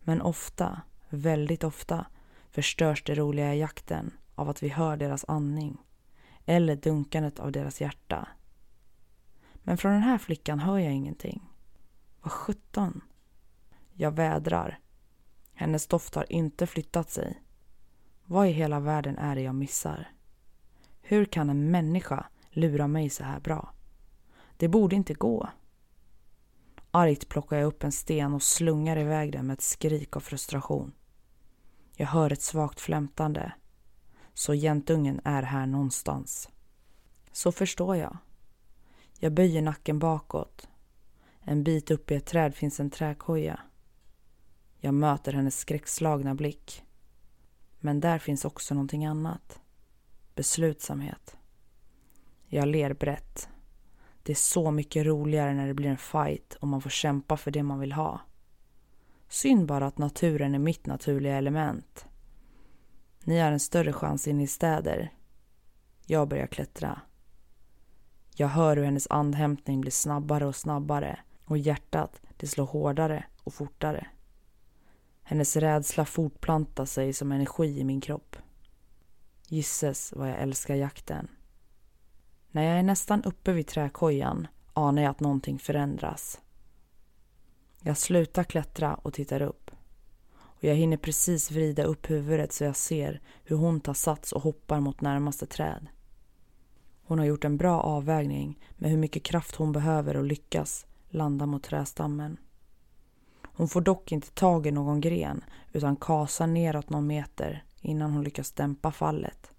Men 0.00 0.22
ofta, 0.22 0.83
väldigt 1.12 1.64
ofta, 1.64 2.07
förstörs 2.51 3.05
det 3.05 3.14
roliga 3.14 3.55
i 3.55 3.61
jakten 3.61 4.12
av 4.35 4.48
att 4.48 4.62
vi 4.62 4.68
hör 4.68 4.96
deras 4.96 5.25
andning 5.29 5.79
eller 6.46 6.77
dunkandet 6.77 7.38
av 7.38 7.53
deras 7.53 7.81
hjärta. 7.81 8.29
Men 9.62 9.77
från 9.77 9.92
den 9.92 10.03
här 10.03 10.18
flickan 10.18 10.59
hör 10.61 10.79
jag 10.79 10.92
ingenting. 10.92 11.48
Vad 12.22 12.33
sjutton? 12.33 13.01
Jag 13.92 14.11
vädrar. 14.11 14.79
Hennes 15.53 15.87
doft 15.87 16.14
har 16.14 16.33
inte 16.33 16.66
flyttat 16.66 17.11
sig. 17.11 17.42
Vad 18.25 18.48
i 18.48 18.51
hela 18.51 18.81
världen 18.81 19.18
är 19.18 19.35
det 19.35 19.42
jag 19.42 19.55
missar? 19.55 20.11
Hur 21.01 21.25
kan 21.25 21.51
en 21.51 21.70
människa 21.70 22.27
lura 22.51 22.87
mig 22.87 23.11
så 23.11 23.25
här 23.25 23.40
bra? 23.40 23.75
Det 24.57 24.68
borde 24.68 24.96
inte 24.96 25.14
gå. 25.14 25.48
Argt 26.90 27.29
plockar 27.29 27.57
jag 27.57 27.66
upp 27.66 27.85
en 27.85 27.92
sten 27.92 28.35
och 28.35 28.42
slungar 28.42 28.96
iväg 28.96 29.33
den 29.33 29.46
med 29.46 29.55
ett 29.55 29.62
skrik 29.62 30.16
av 30.16 30.20
frustration. 30.20 30.92
Jag 31.96 32.07
hör 32.07 32.33
ett 32.33 32.42
svagt 32.42 32.81
flämtande. 32.81 33.52
Så 34.35 34.55
jäntungen 34.55 35.20
är 35.24 35.42
här 35.42 35.66
någonstans. 35.66 36.48
Så 37.33 37.52
förstår 37.52 37.96
jag. 37.96 38.16
Jag 39.18 39.33
böjer 39.33 39.62
nacken 39.62 39.98
bakåt. 39.98 40.68
En 41.40 41.64
bit 41.64 41.90
upp 41.90 42.11
i 42.11 42.14
ett 42.14 42.26
träd 42.26 42.55
finns 42.55 42.81
en 42.81 42.90
träkoja. 42.90 43.61
Jag 44.81 44.94
möter 44.94 45.33
hennes 45.33 45.59
skräckslagna 45.59 46.35
blick. 46.35 46.85
Men 47.81 48.00
där 48.00 48.18
finns 48.18 48.44
också 48.44 48.74
någonting 48.74 49.07
annat. 49.07 49.61
Beslutsamhet. 50.35 51.37
Jag 52.46 52.68
ler 52.68 52.94
brett. 52.94 53.48
Det 54.22 54.33
är 54.33 54.37
så 54.37 54.70
mycket 54.70 55.07
roligare 55.07 55.55
när 55.55 55.66
det 55.66 55.74
blir 55.74 55.88
en 55.88 55.96
fight 55.96 56.55
och 56.55 56.68
man 56.68 56.81
får 56.81 56.90
kämpa 56.90 57.37
för 57.37 57.50
det 57.50 57.62
man 57.62 57.78
vill 57.78 57.92
ha. 57.92 58.20
Synd 59.33 59.66
bara 59.66 59.87
att 59.87 59.99
naturen 59.99 60.55
är 60.55 60.59
mitt 60.59 60.87
naturliga 60.87 61.37
element. 61.37 62.07
Ni 63.25 63.38
har 63.38 63.53
en 63.53 63.61
större 63.61 63.92
chans 63.92 64.29
inne 64.29 64.42
i 64.42 64.47
städer. 64.47 65.12
Jag 66.07 66.29
börjar 66.29 66.47
klättra. 66.47 67.01
Jag 68.35 68.49
hör 68.49 68.77
hur 68.77 68.85
hennes 68.85 69.07
andhämtning 69.11 69.81
blir 69.81 69.90
snabbare 69.90 70.47
och 70.47 70.57
snabbare 70.57 71.18
och 71.45 71.59
hjärtat 71.59 72.21
det 72.37 72.47
slår 72.47 72.66
hårdare 72.66 73.25
och 73.45 73.55
fortare. 73.55 74.07
Hennes 75.23 75.57
rädsla 75.57 76.05
fortplantar 76.05 76.85
sig 76.85 77.12
som 77.12 77.33
energi 77.33 77.81
i 77.81 77.85
min 77.85 78.01
kropp. 78.01 78.37
Gisses 79.47 80.12
vad 80.16 80.29
jag 80.29 80.38
älskar 80.38 80.75
jakten. 80.75 81.29
När 82.51 82.62
jag 82.62 82.79
är 82.79 82.83
nästan 82.83 83.25
uppe 83.25 83.53
vid 83.53 83.66
träkojan 83.66 84.47
anar 84.73 85.03
jag 85.03 85.11
att 85.11 85.21
någonting 85.21 85.59
förändras. 85.59 86.40
Jag 87.85 87.97
slutar 87.97 88.45
klättra 88.45 88.95
och 88.95 89.12
tittar 89.12 89.42
upp. 89.42 89.71
Och 90.35 90.64
jag 90.64 90.75
hinner 90.75 90.97
precis 90.97 91.51
vrida 91.51 91.85
upp 91.85 92.11
huvudet 92.11 92.53
så 92.53 92.64
jag 92.64 92.77
ser 92.77 93.21
hur 93.45 93.57
hon 93.57 93.81
tar 93.81 93.95
sats 93.95 94.33
och 94.33 94.42
hoppar 94.42 94.81
mot 94.81 95.01
närmaste 95.01 95.47
träd. 95.47 95.87
Hon 97.03 97.18
har 97.18 97.27
gjort 97.27 97.45
en 97.45 97.57
bra 97.57 97.81
avvägning 97.81 98.61
med 98.77 98.90
hur 98.90 98.99
mycket 98.99 99.23
kraft 99.23 99.57
hon 99.57 99.73
behöver 99.73 100.16
och 100.16 100.25
lyckas 100.25 100.87
landa 101.09 101.47
mot 101.47 101.62
trästammen. 101.62 102.37
Hon 103.42 103.68
får 103.68 103.81
dock 103.81 104.12
inte 104.12 104.31
tag 104.31 104.66
i 104.66 104.71
någon 104.71 105.01
gren 105.01 105.45
utan 105.73 105.97
kasar 105.97 106.47
neråt 106.47 106.90
någon 106.90 107.07
meter 107.07 107.64
innan 107.81 108.11
hon 108.12 108.25
lyckas 108.25 108.53
dämpa 108.53 108.92
fallet. 108.92 109.51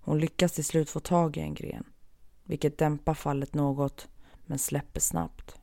Hon 0.00 0.18
lyckas 0.18 0.52
till 0.52 0.64
slut 0.64 0.90
få 0.90 1.00
tag 1.00 1.36
i 1.36 1.40
en 1.40 1.54
gren, 1.54 1.84
vilket 2.44 2.78
dämpar 2.78 3.14
fallet 3.14 3.54
något 3.54 4.08
men 4.46 4.58
släpper 4.58 5.00
snabbt. 5.00 5.59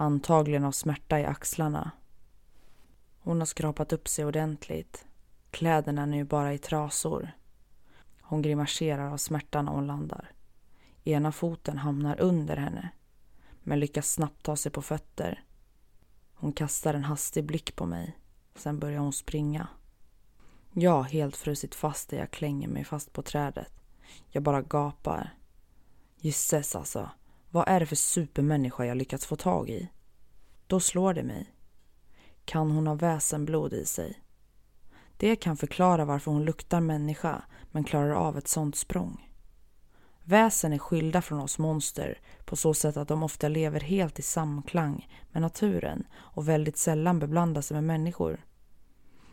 Antagligen 0.00 0.64
av 0.64 0.72
smärta 0.72 1.20
i 1.20 1.24
axlarna. 1.24 1.90
Hon 3.18 3.38
har 3.38 3.46
skrapat 3.46 3.92
upp 3.92 4.08
sig 4.08 4.24
ordentligt. 4.24 5.06
Kläderna 5.50 6.02
är 6.02 6.06
nu 6.06 6.24
bara 6.24 6.54
i 6.54 6.58
trasor. 6.58 7.30
Hon 8.20 8.42
grimaserar 8.42 9.12
av 9.12 9.16
smärta 9.16 9.62
när 9.62 9.72
hon 9.72 9.86
landar. 9.86 10.32
Ena 11.04 11.32
foten 11.32 11.78
hamnar 11.78 12.20
under 12.20 12.56
henne 12.56 12.88
men 13.62 13.80
lyckas 13.80 14.12
snabbt 14.12 14.42
ta 14.42 14.56
sig 14.56 14.72
på 14.72 14.82
fötter. 14.82 15.44
Hon 16.34 16.52
kastar 16.52 16.94
en 16.94 17.04
hastig 17.04 17.44
blick 17.44 17.76
på 17.76 17.86
mig. 17.86 18.18
Sen 18.54 18.78
börjar 18.78 19.00
hon 19.00 19.12
springa. 19.12 19.68
Jag 20.72 20.92
har 20.92 21.02
helt 21.02 21.36
frusit 21.36 21.74
fast 21.74 22.08
där 22.08 22.18
jag 22.18 22.30
klänger 22.30 22.68
mig 22.68 22.84
fast 22.84 23.12
på 23.12 23.22
trädet. 23.22 23.72
Jag 24.28 24.42
bara 24.42 24.62
gapar. 24.62 25.34
Gisses 26.16 26.76
alltså. 26.76 27.10
Vad 27.52 27.68
är 27.68 27.80
det 27.80 27.86
för 27.86 27.96
supermänniska 27.96 28.84
jag 28.84 28.96
lyckats 28.96 29.26
få 29.26 29.36
tag 29.36 29.70
i? 29.70 29.88
Då 30.66 30.80
slår 30.80 31.14
det 31.14 31.22
mig. 31.22 31.54
Kan 32.44 32.70
hon 32.70 32.86
ha 32.86 32.94
väsenblod 32.94 33.72
i 33.72 33.84
sig? 33.84 34.22
Det 35.16 35.36
kan 35.36 35.56
förklara 35.56 36.04
varför 36.04 36.30
hon 36.30 36.44
luktar 36.44 36.80
människa 36.80 37.42
men 37.70 37.84
klarar 37.84 38.14
av 38.14 38.38
ett 38.38 38.48
sånt 38.48 38.76
språng. 38.76 39.30
Väsen 40.24 40.72
är 40.72 40.78
skilda 40.78 41.22
från 41.22 41.40
oss 41.40 41.58
monster 41.58 42.18
på 42.44 42.56
så 42.56 42.74
sätt 42.74 42.96
att 42.96 43.08
de 43.08 43.22
ofta 43.22 43.48
lever 43.48 43.80
helt 43.80 44.18
i 44.18 44.22
samklang 44.22 45.08
med 45.30 45.42
naturen 45.42 46.06
och 46.14 46.48
väldigt 46.48 46.76
sällan 46.76 47.18
beblandar 47.18 47.62
sig 47.62 47.74
med 47.74 47.84
människor. 47.84 48.44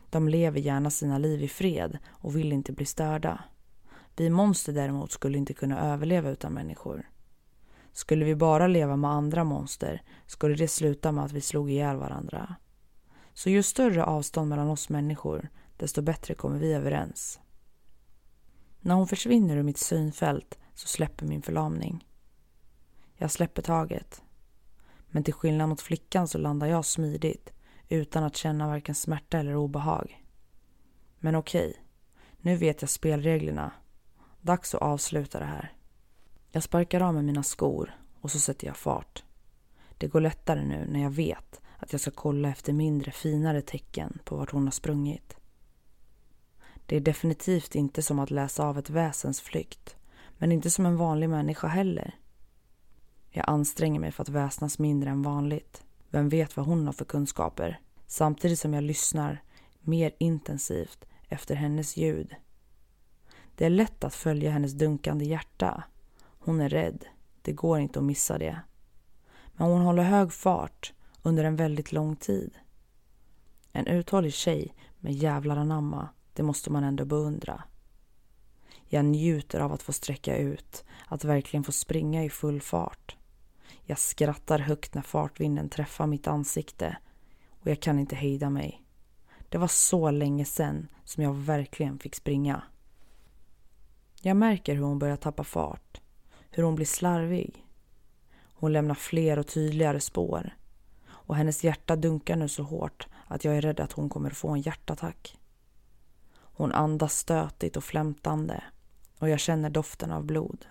De 0.10 0.30
lever 0.30 0.60
gärna 0.60 0.90
sina 0.90 1.18
liv 1.18 1.44
i 1.44 1.48
fred 1.48 1.98
och 2.08 2.36
vill 2.36 2.54
inte 2.54 2.72
bli 2.72 2.86
störda. 2.86 3.44
Vi 4.16 4.30
monster 4.30 4.74
däremot 4.74 5.12
skulle 5.12 5.38
inte 5.38 5.54
kunna 5.54 5.94
överleva 5.94 6.30
utan 6.30 6.54
människor. 6.54 7.10
Skulle 7.98 8.26
vi 8.26 8.36
bara 8.36 8.68
leva 8.68 8.96
med 8.96 9.12
andra 9.12 9.44
monster 9.44 10.02
skulle 10.26 10.56
det 10.56 10.68
sluta 10.68 11.12
med 11.12 11.24
att 11.24 11.32
vi 11.32 11.42
slog 11.42 11.72
ihjäl 11.72 11.98
varandra. 11.98 12.56
Så 13.34 13.50
ju 13.50 13.64
större 13.64 14.04
avstånd 14.04 14.50
mellan 14.50 14.70
oss 14.70 14.90
människor, 14.90 15.50
desto 15.78 16.02
bättre 16.02 16.34
kommer 16.34 16.60
vi 16.60 16.74
överens. 16.74 17.40
När 18.80 18.96
hon 18.96 19.08
försvinner 19.08 19.58
ur 19.58 19.64
mitt 19.64 19.78
synfält 19.78 20.60
så 20.74 20.88
släpper 20.88 21.26
min 21.26 21.42
förlamning. 21.42 22.08
Jag 23.16 23.32
släpper 23.32 23.62
taget. 23.62 24.22
Men 25.08 25.24
till 25.24 25.34
skillnad 25.34 25.70
mot 25.70 25.82
flickan 25.82 26.28
så 26.28 26.38
landar 26.38 26.68
jag 26.68 26.86
smidigt 26.86 27.54
utan 27.90 28.24
att 28.24 28.36
känna 28.36 28.68
varken 28.68 28.96
smärta 28.96 29.40
eller 29.40 29.56
obehag. 29.56 30.24
Men 31.20 31.36
okej, 31.36 31.84
nu 32.38 32.56
vet 32.56 32.82
jag 32.82 32.90
spelreglerna. 32.90 33.72
Dags 34.42 34.76
att 34.76 34.82
avsluta 34.82 35.40
det 35.40 35.46
här. 35.46 35.77
Jag 36.52 36.64
sparkar 36.64 37.02
av 37.02 37.14
med 37.14 37.26
mina 37.26 37.44
skor 37.44 37.96
och 38.22 38.32
så 38.32 38.40
sätter 38.40 38.68
jag 38.68 38.78
fart. 38.78 39.24
Det 39.98 40.08
går 40.08 40.22
lättare 40.22 40.66
nu 40.66 40.88
när 40.90 41.02
jag 41.02 41.10
vet 41.10 41.62
att 41.78 41.92
jag 41.92 42.02
ska 42.02 42.12
kolla 42.12 42.50
efter 42.50 42.74
mindre 42.74 43.12
finare 43.12 43.62
tecken 43.62 44.20
på 44.24 44.36
vart 44.36 44.52
hon 44.52 44.64
har 44.64 44.72
sprungit. 44.72 45.38
Det 46.86 46.96
är 46.96 47.00
definitivt 47.00 47.76
inte 47.76 48.02
som 48.02 48.20
att 48.20 48.32
läsa 48.32 48.68
av 48.68 48.78
ett 48.78 48.90
väsens 48.90 49.42
flykt, 49.42 49.96
men 50.38 50.52
inte 50.52 50.70
som 50.70 50.86
en 50.86 50.98
vanlig 50.98 51.30
människa 51.30 51.68
heller. 51.68 52.16
Jag 53.30 53.46
anstränger 53.50 54.00
mig 54.00 54.12
för 54.12 54.24
att 54.24 54.30
väsnas 54.30 54.80
mindre 54.80 55.10
än 55.10 55.22
vanligt. 55.22 55.84
Vem 56.10 56.30
vet 56.30 56.58
vad 56.58 56.66
hon 56.66 56.86
har 56.86 56.94
för 56.94 57.06
kunskaper? 57.06 57.80
Samtidigt 58.08 58.60
som 58.60 58.74
jag 58.74 58.84
lyssnar 58.84 59.44
mer 59.80 60.12
intensivt 60.18 61.06
efter 61.28 61.56
hennes 61.56 61.98
ljud. 61.98 62.36
Det 63.56 63.66
är 63.66 63.70
lätt 63.70 64.04
att 64.04 64.16
följa 64.16 64.52
hennes 64.52 64.74
dunkande 64.74 65.26
hjärta. 65.26 65.84
Hon 66.48 66.62
är 66.62 66.70
rädd. 66.70 67.06
Det 67.42 67.52
går 67.52 67.80
inte 67.80 68.00
att 68.00 68.06
missa 68.06 68.38
det. 68.38 68.60
Men 69.54 69.68
hon 69.68 69.82
håller 69.82 70.04
hög 70.04 70.34
fart 70.34 70.94
under 71.22 71.44
en 71.44 71.56
väldigt 71.56 71.92
lång 71.92 72.16
tid. 72.16 72.58
En 73.72 73.88
uthållig 73.88 74.34
tjej 74.34 74.76
med 75.00 75.14
jävlar 75.14 75.58
anamma, 75.58 76.10
det 76.34 76.44
måste 76.44 76.72
man 76.72 76.84
ändå 76.84 77.06
beundra. 77.06 77.64
Jag 78.86 79.06
njuter 79.06 79.60
av 79.60 79.74
att 79.74 79.82
få 79.82 79.94
sträcka 79.94 80.38
ut, 80.38 80.86
att 81.08 81.24
verkligen 81.24 81.64
få 81.64 81.72
springa 81.72 82.24
i 82.24 82.30
full 82.30 82.62
fart. 82.62 83.16
Jag 83.84 84.00
skrattar 84.00 84.60
högt 84.60 84.94
när 84.94 85.02
fartvinden 85.02 85.70
träffar 85.70 86.08
mitt 86.08 86.28
ansikte 86.28 86.98
och 87.50 87.68
jag 87.68 87.82
kan 87.82 88.00
inte 88.00 88.16
hejda 88.16 88.50
mig. 88.50 88.84
Det 89.50 89.58
var 89.58 89.68
så 89.68 90.12
länge 90.12 90.46
sen 90.46 90.88
som 91.04 91.24
jag 91.24 91.34
verkligen 91.34 92.00
fick 92.00 92.16
springa. 92.16 92.64
Jag 94.22 94.38
märker 94.38 94.76
hur 94.76 94.84
hon 94.84 95.00
börjar 95.00 95.18
tappa 95.18 95.44
fart, 95.44 96.02
hur 96.50 96.64
hon 96.64 96.76
blir 96.76 96.86
slarvig. 96.86 97.66
Hon 98.54 98.74
lämnar 98.74 98.96
fler 98.96 99.40
och 99.40 99.48
tydligare 99.48 100.00
spår 100.00 100.58
och 101.10 101.36
hennes 101.36 101.64
hjärta 101.64 101.96
dunkar 101.96 102.36
nu 102.36 102.48
så 102.48 102.64
hårt 102.64 103.08
att 103.28 103.46
jag 103.46 103.58
är 103.58 103.62
rädd 103.62 103.80
att 103.80 103.92
hon 103.92 104.10
kommer 104.10 104.30
få 104.30 104.50
en 104.50 104.62
hjärtattack. 104.62 105.38
Hon 106.34 106.72
andas 106.72 107.18
stötigt 107.18 107.78
och 107.78 107.84
flämtande 107.84 108.64
och 109.20 109.30
jag 109.30 109.40
känner 109.40 109.70
doften 109.70 110.12
av 110.12 110.26
blod. 110.26 110.66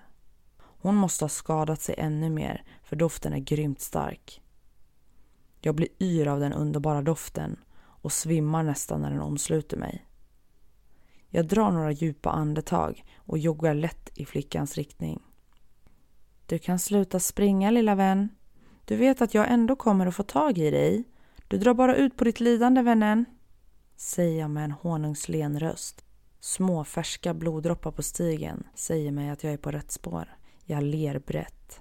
Hon 0.58 0.94
måste 0.94 1.24
ha 1.24 1.28
skadat 1.28 1.80
sig 1.80 1.94
ännu 1.98 2.30
mer 2.30 2.64
för 2.82 2.96
doften 2.96 3.32
är 3.32 3.38
grymt 3.38 3.80
stark. 3.80 4.42
Jag 5.60 5.74
blir 5.74 5.88
yr 6.00 6.26
av 6.26 6.40
den 6.40 6.52
underbara 6.52 7.02
doften 7.02 7.56
och 7.78 8.12
svimmar 8.12 8.62
nästan 8.62 9.02
när 9.02 9.10
den 9.10 9.20
omsluter 9.20 9.76
mig. 9.76 10.06
Jag 11.28 11.46
drar 11.46 11.70
några 11.70 11.92
djupa 11.92 12.30
andetag 12.30 13.04
och 13.16 13.38
joggar 13.38 13.74
lätt 13.74 14.10
i 14.14 14.24
flickans 14.24 14.74
riktning. 14.74 15.22
Du 16.46 16.58
kan 16.58 16.78
sluta 16.78 17.20
springa 17.20 17.70
lilla 17.70 17.94
vän. 17.94 18.28
Du 18.84 18.96
vet 18.96 19.22
att 19.22 19.34
jag 19.34 19.50
ändå 19.50 19.76
kommer 19.76 20.06
att 20.06 20.14
få 20.14 20.22
tag 20.22 20.58
i 20.58 20.70
dig. 20.70 21.04
Du 21.48 21.58
drar 21.58 21.74
bara 21.74 21.96
ut 21.96 22.16
på 22.16 22.24
ditt 22.24 22.40
lidande 22.40 22.82
vännen. 22.82 23.24
Säger 23.96 24.40
jag 24.40 24.50
med 24.50 24.64
en 24.64 24.70
honungslen 24.70 25.60
röst. 25.60 26.04
Små 26.40 26.84
färska 26.84 27.34
bloddroppar 27.34 27.90
på 27.90 28.02
stigen 28.02 28.66
säger 28.74 29.12
mig 29.12 29.30
att 29.30 29.44
jag 29.44 29.52
är 29.52 29.56
på 29.56 29.70
rätt 29.70 29.90
spår. 29.90 30.36
Jag 30.64 30.82
ler 30.82 31.18
brett. 31.18 31.80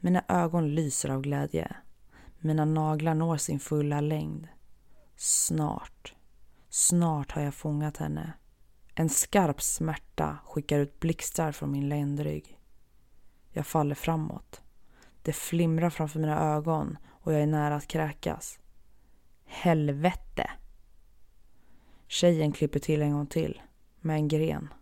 Mina 0.00 0.24
ögon 0.28 0.74
lyser 0.74 1.08
av 1.08 1.22
glädje. 1.22 1.76
Mina 2.38 2.64
naglar 2.64 3.14
når 3.14 3.36
sin 3.36 3.60
fulla 3.60 4.00
längd. 4.00 4.48
Snart, 5.16 6.14
snart 6.68 7.32
har 7.32 7.42
jag 7.42 7.54
fångat 7.54 7.96
henne. 7.96 8.32
En 8.94 9.08
skarp 9.08 9.62
smärta 9.62 10.38
skickar 10.44 10.78
ut 10.78 11.00
blixtar 11.00 11.52
från 11.52 11.70
min 11.70 11.88
ländrygg. 11.88 12.57
Jag 13.50 13.66
faller 13.66 13.94
framåt. 13.94 14.62
Det 15.22 15.32
flimrar 15.32 15.90
framför 15.90 16.20
mina 16.20 16.40
ögon 16.40 16.98
och 17.08 17.32
jag 17.32 17.42
är 17.42 17.46
nära 17.46 17.76
att 17.76 17.86
kräkas. 17.86 18.58
Helvete! 19.44 20.50
Tjejen 22.06 22.52
klipper 22.52 22.80
till 22.80 23.02
en 23.02 23.12
gång 23.12 23.26
till, 23.26 23.62
med 24.00 24.16
en 24.16 24.28
gren. 24.28 24.74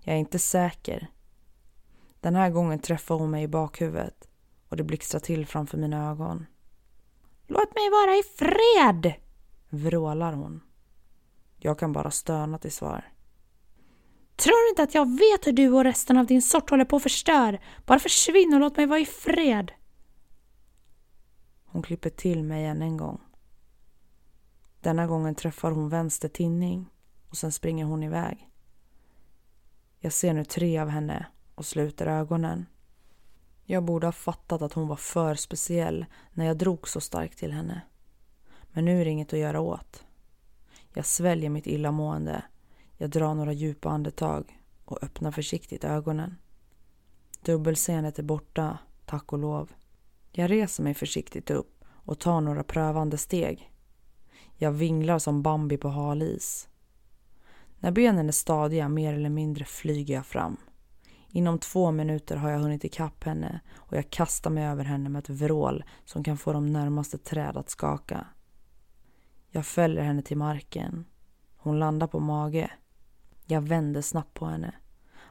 Jag 0.00 0.14
är 0.14 0.18
inte 0.18 0.38
säker. 0.38 1.10
Den 2.20 2.34
här 2.34 2.50
gången 2.50 2.78
träffar 2.78 3.14
hon 3.14 3.30
mig 3.30 3.42
i 3.42 3.48
bakhuvudet 3.48 4.28
och 4.68 4.76
det 4.76 4.84
blixtrar 4.84 5.20
till 5.20 5.46
framför 5.46 5.78
mina 5.78 6.10
ögon. 6.10 6.46
Låt 7.46 7.74
mig 7.74 7.90
vara 7.90 8.16
i 8.16 8.22
fred! 8.22 9.14
vrålar 9.68 10.32
hon. 10.32 10.60
Jag 11.56 11.78
kan 11.78 11.92
bara 11.92 12.10
stöna 12.10 12.58
till 12.58 12.72
svar. 12.72 13.04
Tror 14.36 14.64
du 14.64 14.68
inte 14.70 14.82
att 14.82 14.94
jag 14.94 15.18
vet 15.18 15.46
hur 15.46 15.52
du 15.52 15.72
och 15.72 15.84
resten 15.84 16.16
av 16.16 16.26
din 16.26 16.42
sort 16.42 16.70
håller 16.70 16.84
på 16.84 16.96
att 16.96 17.02
förstör? 17.02 17.60
Bara 17.86 17.98
försvinn 17.98 18.54
och 18.54 18.60
låt 18.60 18.76
mig 18.76 18.86
vara 18.86 19.00
i 19.00 19.06
fred. 19.06 19.72
Hon 21.64 21.82
klipper 21.82 22.10
till 22.10 22.42
mig 22.42 22.64
än 22.64 22.82
en 22.82 22.96
gång. 22.96 23.20
Denna 24.80 25.06
gången 25.06 25.34
träffar 25.34 25.70
hon 25.70 25.88
vänster 25.88 26.28
tinning 26.28 26.90
och 27.30 27.36
sen 27.36 27.52
springer 27.52 27.84
hon 27.84 28.02
iväg. 28.02 28.50
Jag 30.00 30.12
ser 30.12 30.32
nu 30.32 30.44
tre 30.44 30.78
av 30.78 30.88
henne 30.88 31.26
och 31.54 31.66
sluter 31.66 32.06
ögonen. 32.06 32.66
Jag 33.64 33.84
borde 33.84 34.06
ha 34.06 34.12
fattat 34.12 34.62
att 34.62 34.72
hon 34.72 34.88
var 34.88 34.96
för 34.96 35.34
speciell 35.34 36.06
när 36.32 36.46
jag 36.46 36.56
drog 36.56 36.88
så 36.88 37.00
starkt 37.00 37.38
till 37.38 37.52
henne. 37.52 37.80
Men 38.72 38.84
nu 38.84 39.00
är 39.00 39.04
det 39.04 39.10
inget 39.10 39.32
att 39.32 39.38
göra 39.38 39.60
åt. 39.60 40.04
Jag 40.94 41.06
sväljer 41.06 41.50
mitt 41.50 41.66
illamående. 41.66 42.42
Jag 42.96 43.10
drar 43.10 43.34
några 43.34 43.52
djupa 43.52 43.88
andetag 43.88 44.62
och 44.84 45.02
öppnar 45.02 45.30
försiktigt 45.30 45.84
ögonen. 45.84 46.36
Dubbelseendet 47.40 48.18
är 48.18 48.22
borta, 48.22 48.78
tack 49.04 49.32
och 49.32 49.38
lov. 49.38 49.72
Jag 50.32 50.50
reser 50.50 50.82
mig 50.82 50.94
försiktigt 50.94 51.50
upp 51.50 51.84
och 51.88 52.18
tar 52.18 52.40
några 52.40 52.64
prövande 52.64 53.18
steg. 53.18 53.72
Jag 54.56 54.72
vinglar 54.72 55.18
som 55.18 55.42
Bambi 55.42 55.76
på 55.76 55.88
halis. 55.88 56.68
När 57.78 57.90
benen 57.90 58.28
är 58.28 58.32
stadiga 58.32 58.88
mer 58.88 59.14
eller 59.14 59.30
mindre 59.30 59.64
flyger 59.64 60.14
jag 60.14 60.26
fram. 60.26 60.56
Inom 61.28 61.58
två 61.58 61.90
minuter 61.90 62.36
har 62.36 62.50
jag 62.50 62.58
hunnit 62.58 62.84
ikapp 62.84 63.24
henne 63.24 63.60
och 63.74 63.96
jag 63.96 64.10
kastar 64.10 64.50
mig 64.50 64.64
över 64.64 64.84
henne 64.84 65.08
med 65.08 65.18
ett 65.18 65.30
vrål 65.30 65.84
som 66.04 66.24
kan 66.24 66.36
få 66.36 66.52
de 66.52 66.66
närmaste 66.66 67.18
träd 67.18 67.56
att 67.56 67.70
skaka. 67.70 68.26
Jag 69.50 69.66
fäller 69.66 70.02
henne 70.02 70.22
till 70.22 70.36
marken. 70.36 71.04
Hon 71.56 71.78
landar 71.78 72.06
på 72.06 72.20
mage. 72.20 72.70
Jag 73.48 73.60
vänder 73.60 74.02
snabbt 74.02 74.34
på 74.34 74.46
henne. 74.46 74.74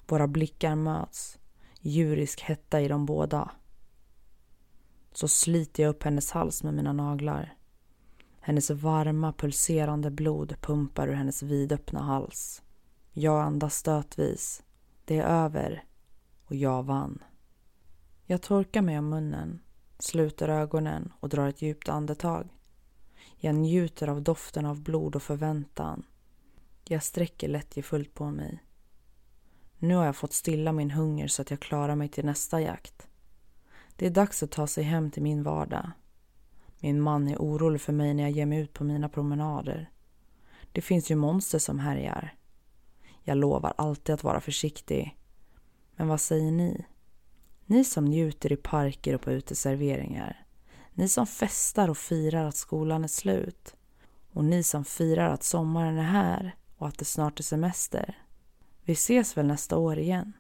Våra 0.08 0.28
blickar 0.28 0.76
möts. 0.76 1.40
Djurisk 1.80 2.42
hetta 2.42 2.82
i 2.82 2.88
de 2.88 3.06
båda. 3.06 3.52
Så 5.12 5.28
sliter 5.28 5.84
jag 5.84 5.90
upp 5.90 6.04
hennes 6.04 6.32
hals 6.32 6.64
med 6.64 6.74
mina 6.74 6.94
naglar. 6.94 7.58
Hennes 8.40 8.70
varma, 8.70 9.34
pulserande 9.34 10.12
blod 10.12 10.56
pumpar 10.62 11.08
ur 11.08 11.14
hennes 11.14 11.44
vidöppna 11.44 12.02
hals. 12.02 12.62
Jag 13.12 13.42
andas 13.42 13.76
stötvis. 13.76 14.64
Det 15.06 15.18
är 15.18 15.46
över 15.46 15.84
och 16.46 16.56
jag 16.56 16.84
vann. 16.84 17.24
Jag 18.26 18.42
torkar 18.42 18.82
mig 18.82 19.00
om 19.00 19.10
munnen, 19.10 19.60
sluter 20.00 20.50
ögonen 20.50 21.14
och 21.20 21.30
drar 21.30 21.48
ett 21.48 21.62
djupt 21.62 21.90
andetag. 21.90 22.50
Jag 23.38 23.56
njuter 23.56 24.08
av 24.08 24.22
doften 24.22 24.66
av 24.66 24.82
blod 24.82 25.16
och 25.16 25.24
förväntan. 25.24 26.04
Jag 26.88 27.04
sträcker 27.04 27.48
lättjefullt 27.48 28.14
på 28.14 28.32
mig. 28.32 28.64
Nu 29.78 29.96
har 29.96 30.06
jag 30.06 30.16
fått 30.16 30.34
stilla 30.34 30.72
min 30.72 30.92
hunger 30.92 31.28
så 31.28 31.42
att 31.42 31.52
jag 31.52 31.60
klarar 31.60 31.96
mig 31.96 32.10
till 32.10 32.26
nästa 32.26 32.62
jakt. 32.62 33.08
Det 33.96 34.06
är 34.06 34.10
dags 34.10 34.44
att 34.44 34.52
ta 34.52 34.68
sig 34.68 34.84
hem 34.84 35.12
till 35.12 35.24
min 35.24 35.44
vardag. 35.44 35.92
Min 36.80 37.02
man 37.02 37.28
är 37.28 37.38
orolig 37.38 37.82
för 37.82 37.94
mig 37.94 38.14
när 38.14 38.24
jag 38.24 38.32
ger 38.32 38.46
mig 38.46 38.60
ut 38.60 38.74
på 38.74 38.84
mina 38.84 39.10
promenader. 39.10 39.90
Det 40.72 40.82
finns 40.82 41.12
ju 41.12 41.16
monster 41.16 41.60
som 41.60 41.80
härjar. 41.80 42.36
Jag 43.24 43.38
lovar 43.38 43.74
alltid 43.78 44.16
att 44.16 44.24
vara 44.24 44.42
försiktig. 44.42 45.18
Men 45.96 46.08
vad 46.08 46.22
säger 46.22 46.52
ni? 46.52 46.86
Ni 47.66 47.84
som 47.84 48.06
njuter 48.06 48.52
i 48.52 48.58
parker 48.58 49.16
och 49.16 49.22
på 49.22 49.32
uteserveringar. 49.32 50.46
Ni 50.94 51.08
som 51.08 51.28
festar 51.28 51.90
och 51.90 51.98
firar 51.98 52.46
att 52.46 52.56
skolan 52.56 53.04
är 53.04 53.08
slut. 53.08 53.76
Och 54.32 54.46
ni 54.46 54.64
som 54.64 54.86
firar 54.86 55.30
att 55.30 55.44
sommaren 55.44 55.98
är 55.98 56.04
här 56.04 56.56
och 56.78 56.88
att 56.88 56.98
det 56.98 57.06
snart 57.06 57.40
är 57.40 57.44
semester. 57.44 58.18
Vi 58.84 58.94
ses 58.94 59.38
väl 59.38 59.46
nästa 59.46 59.78
år 59.78 60.00
igen? 60.00 60.34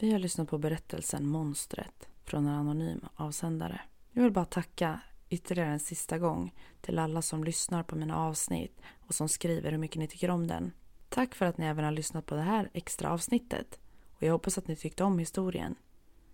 Vi 0.00 0.12
har 0.12 0.18
lyssnat 0.18 0.48
på 0.48 0.58
berättelsen 0.58 1.26
Monstret 1.26 2.08
från 2.24 2.46
en 2.46 2.54
anonym 2.54 3.00
avsändare. 3.14 3.80
Jag 4.12 4.22
vill 4.22 4.32
bara 4.32 4.44
tacka 4.44 5.00
ytterligare 5.28 5.70
en 5.70 5.80
sista 5.80 6.18
gång 6.18 6.54
till 6.80 6.98
alla 6.98 7.22
som 7.22 7.44
lyssnar 7.44 7.82
på 7.82 7.96
mina 7.96 8.16
avsnitt 8.16 8.80
och 9.00 9.14
som 9.14 9.28
skriver 9.28 9.70
hur 9.70 9.78
mycket 9.78 9.98
ni 9.98 10.08
tycker 10.08 10.30
om 10.30 10.46
den. 10.46 10.72
Tack 11.08 11.34
för 11.34 11.46
att 11.46 11.58
ni 11.58 11.66
även 11.66 11.84
har 11.84 11.92
lyssnat 11.92 12.26
på 12.26 12.34
det 12.34 12.42
här 12.42 12.70
extra 12.72 13.10
avsnittet 13.10 13.78
och 14.20 14.26
jag 14.26 14.32
hoppas 14.32 14.58
att 14.58 14.68
ni 14.68 14.76
tyckte 14.76 15.04
om 15.04 15.18
historien. 15.18 15.74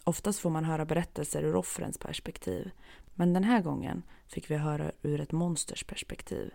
Oftast 0.05 0.38
får 0.38 0.51
man 0.51 0.64
höra 0.64 0.85
berättelser 0.85 1.42
ur 1.42 1.57
offrens 1.57 1.99
perspektiv 1.99 2.70
men 3.14 3.33
den 3.33 3.44
här 3.44 3.62
gången 3.62 4.03
fick 4.27 4.51
vi 4.51 4.57
höra 4.57 4.92
ur 5.03 5.20
ett 5.20 5.33
monsters 5.33 5.85
perspektiv. 5.85 6.55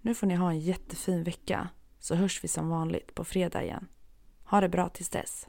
Nu 0.00 0.14
får 0.14 0.26
ni 0.26 0.34
ha 0.34 0.50
en 0.50 0.60
jättefin 0.60 1.24
vecka 1.24 1.68
så 1.98 2.14
hörs 2.14 2.44
vi 2.44 2.48
som 2.48 2.68
vanligt 2.68 3.14
på 3.14 3.24
fredag 3.24 3.62
igen. 3.64 3.88
Ha 4.44 4.60
det 4.60 4.68
bra 4.68 4.88
tills 4.88 5.08
dess. 5.08 5.48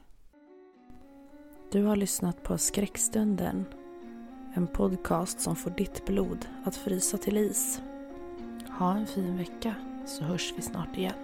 Du 1.72 1.84
har 1.84 1.96
lyssnat 1.96 2.42
på 2.42 2.58
Skräckstunden. 2.58 3.64
En 4.54 4.66
podcast 4.66 5.40
som 5.40 5.56
får 5.56 5.70
ditt 5.70 6.06
blod 6.06 6.46
att 6.64 6.76
frysa 6.76 7.18
till 7.18 7.36
is. 7.36 7.80
Ha 8.78 8.94
en 8.94 9.06
fin 9.06 9.36
vecka 9.36 9.74
så 10.06 10.24
hörs 10.24 10.54
vi 10.56 10.62
snart 10.62 10.96
igen. 10.96 11.23